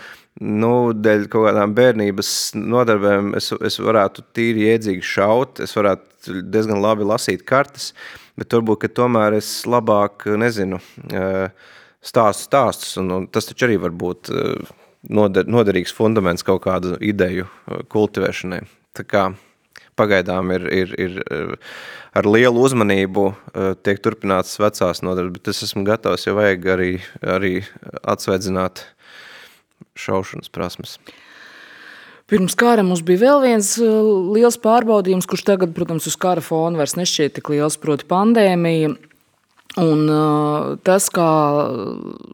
[0.48, 6.80] nu, dēļ kaut kādām bērnības nodarbēm es, es varētu tīri iedzīgi šaut, es varētu diezgan
[6.84, 7.92] labi lasīt kartes,
[8.40, 10.80] bet varbūt, ka tomēr es labāk, nezinu,
[12.02, 14.32] stāstu stāstus, un, un tas taču arī var būt
[15.10, 17.50] noder, noderīgs fundaments kaut kādu ideju
[17.92, 18.64] kultivēšanai.
[18.98, 19.24] Tā kā
[20.00, 21.56] pagaidām ir, ir, ir eh,
[22.18, 26.92] ar lielu uzmanību eh, tiek turpināts vecās nodarbes, bet es esmu gatavs, jo vajag arī,
[27.22, 27.54] arī
[28.02, 28.86] atsvedzināt
[30.00, 30.98] šaušanas prasmes.
[32.32, 36.80] Pirms kara mums bija vēl viens eh, liels pārbaudījums, kurš tagad, protams, uz kara fona
[36.80, 38.96] vairs nešķiet tik liels, proti pandēmija.
[39.80, 41.26] Un, uh, tas, kā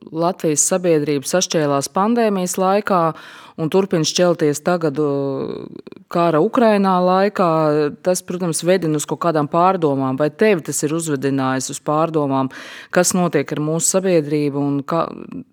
[0.10, 3.02] Latvijas sabiedrība sašķēlās pandēmijas laikā
[3.62, 5.68] un turpina šķelties tagad uh,
[6.10, 7.50] kara Ukrainā laikā,
[8.02, 10.18] tas, protams, vedina uz kaut kādām pārdomām.
[10.18, 12.50] Vai tevi tas ir uzvedinājis uz pārdomām,
[12.90, 15.06] kas notiek ar mūsu sabiedrību un kā,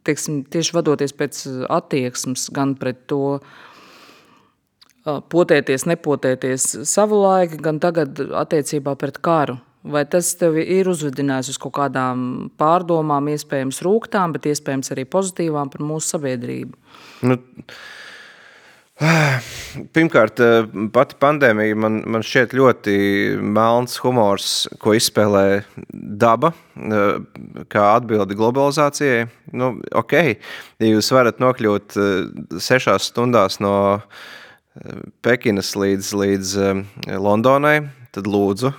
[0.08, 3.60] tieksim, tieši vadoties pēc attieksmes gan pret to, uh,
[5.04, 9.60] potēties, nepotēties savu laiku, gan tagad attiecībā pret karu?
[9.84, 15.72] Vai tas tev ir uzvedinājis uz kaut kādām pārdomām, iespējams, rūktām, bet iespējams arī pozitīvām
[15.72, 16.78] par mūsu sabiedrību?
[17.28, 17.36] Nu,
[18.94, 20.38] Pirmkārt,
[20.94, 22.92] pati pandēmija man, man šķiet ļoti
[23.42, 26.52] melns humors, ko izspēlē daba,
[27.74, 29.26] kā atbildi globalizācijai.
[29.58, 30.14] Nu, ok,
[30.78, 31.98] ja jūs varat nokļūt
[32.62, 33.74] sešās stundās no
[35.26, 36.56] Pekinas līdz, līdz
[37.18, 37.80] Londonai,
[38.14, 38.70] tad lūdzu,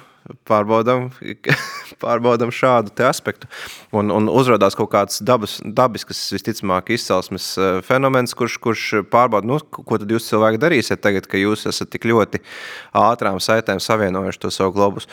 [0.47, 1.09] pārbaudām,
[2.03, 3.49] pārbaudām šādu aspektu.
[3.95, 9.59] Un, un uzrādās kaut kāds dabas, dabisks, visticamāk, izcelsmes eh, fenomens, kurš, kurš pārbauda, nu,
[9.61, 12.41] ko tad jūs cilvēki darīsiet tagad, ka jūs esat tik ļoti
[12.97, 15.09] ātrām saitēm savienojuši to savu globus.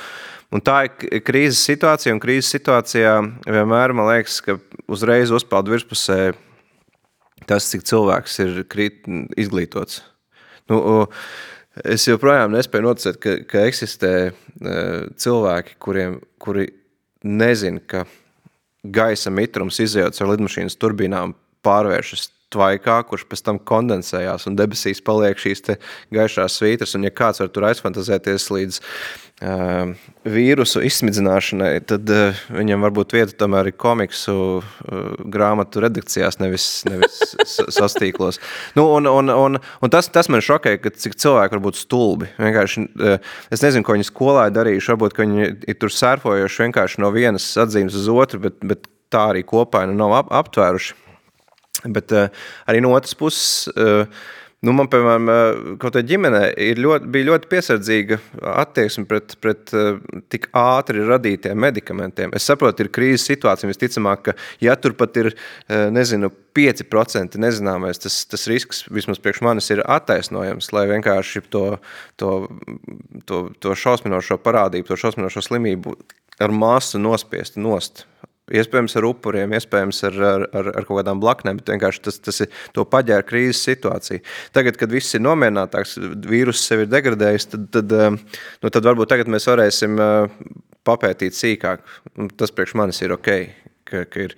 [0.53, 3.15] Un tā ir krīzes situācija, un krīzes situācijā
[3.49, 4.59] vienmēr man liekas, ka
[4.93, 6.35] uzreiz uzpeld virspusē
[7.49, 8.61] tas, cik cilvēks ir
[9.41, 10.03] izglītots.
[10.71, 11.25] Nu, uh,
[11.81, 16.69] Es joprojām nespēju noticēt, ka, ka eksistē uh, cilvēki, kuriem, kuri
[17.25, 18.05] nezina, ka
[18.83, 21.33] gaisa mitrums izjauts ar lidmašīnas turbīnām
[21.65, 25.65] pārvēršas tvaikā, kurš pēc tam kondensējās un debesīs paliek šīs
[26.13, 26.97] gaišās svītras.
[26.99, 28.81] Un ja kāds var tur aizfantazēties līdz
[29.43, 35.01] vīrusu izsmidzināšanai, tad uh, viņam varbūt vieta tomēr ir komiksu uh,
[35.35, 37.35] grāmatu redakcijās, nevis, nevis
[37.75, 38.39] sastīklos.
[38.79, 42.31] Nu, un, un, un, un tas, tas man šokē, ka cik cilvēki var būt stulbi.
[42.39, 47.03] Vienkārši, uh, es nezinu, ko viņi skolā darījuši, varbūt, ka viņi ir tur sērfojuši vienkārši
[47.03, 51.01] no vienas atzīmes uz otru, bet, bet tā arī kopā nu nav ap, aptvēruši
[51.83, 53.67] Bet arī no otras puses,
[54.63, 55.27] Nu, man, piemēram,
[55.83, 56.43] kaut kādā ģimenē
[56.79, 58.19] ļoti, bija ļoti piesardzīga
[58.61, 59.73] attieksme pret, pret
[60.31, 62.31] tik ātri radītiem medikamentiem.
[62.39, 63.67] Es saprotu, ir krīzes situācija.
[63.73, 65.33] Visticamāk, ka ja tur pat ir
[65.91, 71.67] nezinu, 5% nezināmais, tas, tas risks vismaz priekš manis ir attaisnojams, lai vienkārši to,
[72.23, 72.33] to,
[73.27, 75.97] to, to šausminošo parādību, to šausminošo slimību
[76.43, 78.07] ar masu nospiestu nost
[78.53, 82.43] Iespējams, ar upuriem, iespējams, ar, ar, ar, ar kaut kādām blaknēm, bet vienkārši tas, tas
[82.45, 84.21] ir to paģēra krīzes situācija.
[84.57, 85.97] Tagad, kad viss ir nomierinātāks,
[86.29, 88.19] vīruss sevi ir degradējis, tad, tad, um,
[88.63, 90.45] nu, tad varbūt tagad mēs varēsim uh,
[90.85, 91.87] papētīt sīkāk.
[92.37, 93.33] Tas priekš manis ir ok,
[93.89, 94.37] ka, ka ir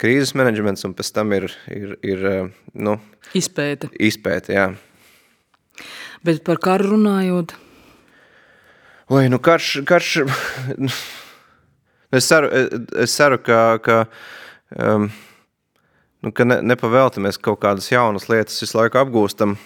[0.00, 2.98] krīzes menedžments un pēc tam ir, ir, ir uh, nu,
[3.34, 3.90] izpēte.
[3.98, 4.70] Izpēte, jā.
[6.26, 7.58] Bet par karu runājot?
[9.06, 10.16] Oi, nu karš, karš
[12.14, 12.50] Es ceru,
[13.02, 14.04] es ceru ka, ka,
[14.78, 15.08] um,
[16.22, 19.56] nu, ka ne, nepavēlti mēs kaut kādas jaunas lietas visu laiku apgūstam,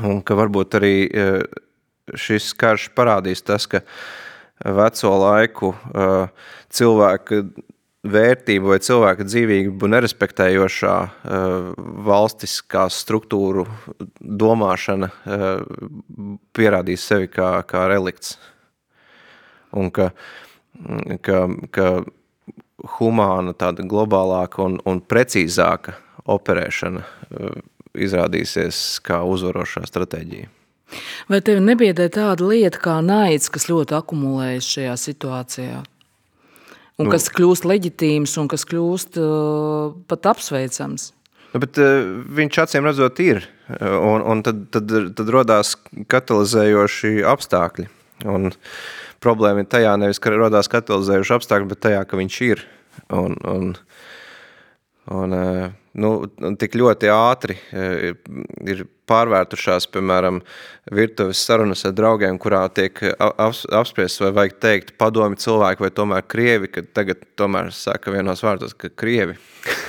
[0.00, 1.42] un ka varbūt arī uh,
[2.16, 3.82] šis karš parādīs tas, ka
[4.64, 6.32] veco laiku uh,
[6.72, 7.42] cilvēka
[8.08, 11.70] vērtību vai cilvēka dzīvību nerespektējošā uh,
[12.08, 13.66] valstiskā struktūru
[14.16, 15.46] domāšana uh,
[16.56, 18.38] pierādīs sevi kā, kā relikts.
[19.76, 20.36] Un ka uh,
[21.24, 21.42] ka,
[21.74, 21.88] ka
[22.98, 25.96] humāna, tāda globālāka un, un precīzāka
[26.28, 27.58] operēšana uh,
[27.98, 30.50] izrādīsies kā uzvarošā stratēģija.
[31.28, 35.82] Vai tev nebiedē tāda lieta kā naids, kas ļoti akumulējas šajā situācijā?
[36.98, 41.12] Un nu, kas kļūst leģitīms un kas kļūst uh, pat apsveicams?
[41.52, 42.08] Nu, bet, uh,
[42.38, 43.44] viņš acīm redzot ir,
[43.78, 45.76] un, un tad, tad, tad rodās
[46.10, 47.86] katalizējoši apstākļi.
[48.26, 52.64] Un, uh, problēma ir tajā nevis, ka rodās katalizējuši apstākļi, bet tajā, ka viņš ir.
[53.14, 53.72] Un, un,
[55.14, 55.66] un, eh,
[56.02, 56.12] nu,
[56.60, 58.14] tik ļoti ātri eh,
[58.68, 60.40] ir pārvērtušās, piemēram,
[60.92, 66.70] virtuves sarunas ar draugiem, kurā tiek apspriests, vai vajag teikt padomi cilvēki vai tomēr krievi,
[66.72, 69.38] kad tagad tomēr saka vienos vārdos, ka krievi.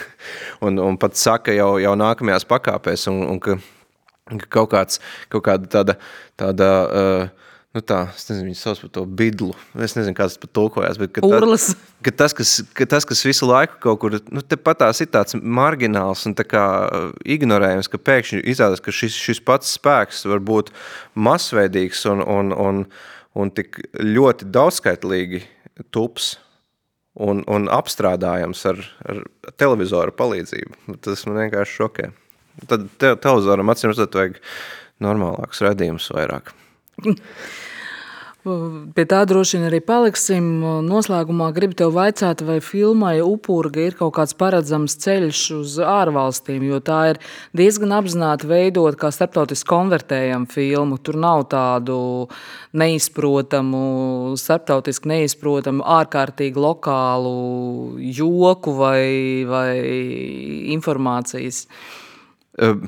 [0.66, 3.58] un, un pat saka jau, jau nākamajās pakāpēs, un, un ka,
[4.32, 5.04] ka kaut, kāds,
[5.34, 5.98] kaut kāda tāda,
[6.40, 9.54] tāda uh, nu tā, es nezinu, viņas sauc par to bidlu.
[9.86, 11.70] Es nezinu, kā tas pat tulkojās, bet ka Urlas.
[11.70, 15.12] tā, ka tas, kas, ka tas, kas visu laiku kaut kur, nu te patās ir
[15.14, 20.26] tāds margināls un tā kā uh, ignorējams, ka pēkšņi izrādās, ka šis, šis pats spēks
[20.30, 20.74] var būt
[21.14, 22.84] masveidīgs un, un, un,
[23.38, 25.44] un tik ļoti daudzskaitlīgi
[25.94, 26.38] tups
[27.20, 29.22] un, un apstrādājams ar, ar
[29.60, 30.98] televizoru palīdzību.
[31.06, 32.10] Tas man vienkārši šokē.
[32.68, 34.42] Tad te, televizoram atcīm redzot vajag
[35.04, 36.52] normālākus redzējumus vairāk.
[38.40, 40.46] Pie tā droši vien arī paliksim.
[40.88, 46.80] Noslēgumā gribu te vaicāt, vai filmai Upurga ir kaut kāds paredzams ceļš uz ārvalstīm, jo
[46.80, 47.20] tā ir
[47.60, 51.02] diezgan apzināti veidot kā starptautiski konvertējamu filmu.
[51.04, 52.00] Tur nav tādu
[52.80, 53.84] neizprotamu,
[54.40, 57.36] starptautiski neizprotamu, ārkārtīgi lokālu
[58.00, 59.04] joku vai,
[59.52, 59.76] vai
[60.80, 61.66] informācijas.
[62.56, 62.88] Um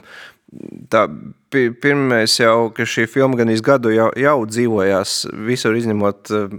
[0.91, 1.05] tā
[1.51, 5.15] pirmais jau, ka šī filma gan gadu jau, jau dzīvojās
[5.47, 6.53] visur izņemot uh,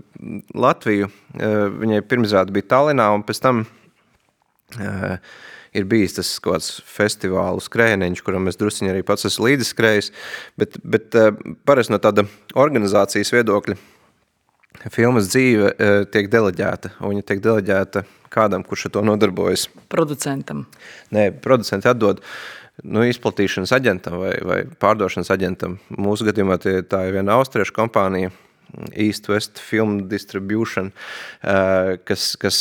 [0.55, 1.09] Latviju.
[1.37, 5.17] Uh, viņai pirmizrāde bija Tallinā un pēc tam uh,
[5.73, 10.13] ir bijis tas kaut kāds festivālu skrējieniņš, kuram es drusciņi arī pats esmu līdzi skrējis,
[10.61, 11.17] bet, bet
[11.65, 13.79] parasti no tāda organizācijas viedokļa
[14.93, 15.71] filmas dzīve
[16.13, 19.67] tiek deleģēta, un viņa tiek deleģēta kādam, kurš ar to nodarbojas.
[19.93, 20.67] Producentam.
[21.13, 25.77] Nē, producenti atdod uh, nu, izplatīšanas aģentam vai, vai pārdošanas aģentam.
[25.97, 28.33] Mūsu gadījumā tie, tā ir viena austriešu kompānija,
[28.97, 30.93] East West Film Distribution,
[31.43, 32.59] eh, kas, kas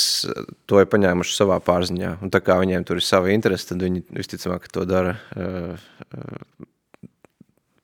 [0.68, 2.18] to ir paņēmuši savā pārziņā.
[2.22, 5.88] Un tā kā viņiem tur ir sava interese, tad viņi visticamāk to dara eh,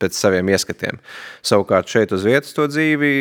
[0.02, 1.00] pēc saviem ieskatiem.
[1.46, 3.12] Savukārt šeit uz vietas to dzīvi,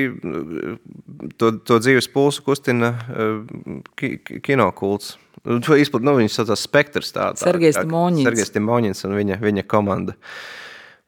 [1.41, 5.16] to, to dzīves pulsu kustina eh, kinokults.
[5.47, 7.12] To izplat, nu, viņš saucās Spektrs.
[7.14, 8.27] Tā, tā, Sergejs Timoņins.
[8.27, 10.16] Sergejs Timoņins un viņa, viņa komanda.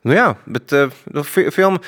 [0.07, 1.83] Nu jā, bet eh, nu, fi, filma,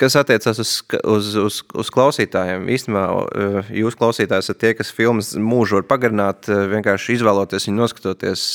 [0.00, 0.72] kas attiecas uz,
[1.02, 6.48] uz, uz, uz klausītājiem, īstenībā eh, jūs klausītājs esat tie, kas filmas mūžu var pagarināt,
[6.48, 8.48] vienkārši izvēloties viņu noskatoties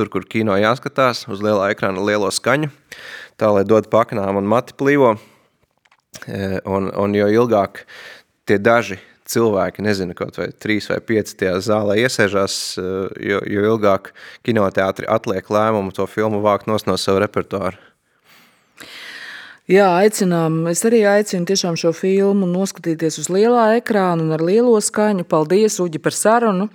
[0.00, 2.72] tur, kur kino jāskatās, uz lielā ekrāna lielo skaņu,
[3.36, 5.18] tā, lai dod paknām un mati plīvo.
[6.66, 7.84] Un, un jo ilgāk
[8.48, 8.98] tie daži
[9.30, 14.12] cilvēki, nezinu, kaut vai trīs vai pieci tajā zālē iesēžās, eh, jo, jo ilgāk
[14.46, 17.78] kinoteātri atliek lēmumu to filmu vākt no savu repertuāru.
[19.70, 20.64] Jā, aicinām.
[20.66, 25.22] Es arī aicinu tiešām šo filmu noskatīties uz lielā ekrāna un ar lielo skaņu.
[25.30, 26.66] Paldies, Uģi, par sarunu.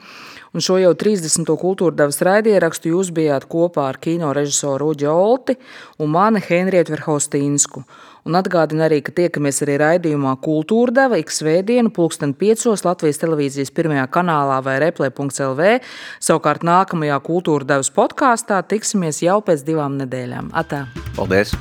[0.55, 1.49] Un šo jau 30.
[1.59, 5.57] kultūrdevas raidierakstu jūs bijāt kopā ar kino režisoru Uģi Olti
[5.99, 7.83] un mani Henrietu Verhostīnsku.
[8.25, 12.69] Un atgādinu arī, ka tiekamies arī raidījumā Kultūra deva ik svētdienu, pulksten 5.
[12.87, 15.73] Latvijas televīzijas pirmajā kanālā vai replē.lv.
[16.23, 20.53] Savukārt nākamajā Kultūra devas podkāstā tiksimies jau pēc divām nedēļām.
[20.55, 20.85] Atā!
[21.19, 21.51] Paldies!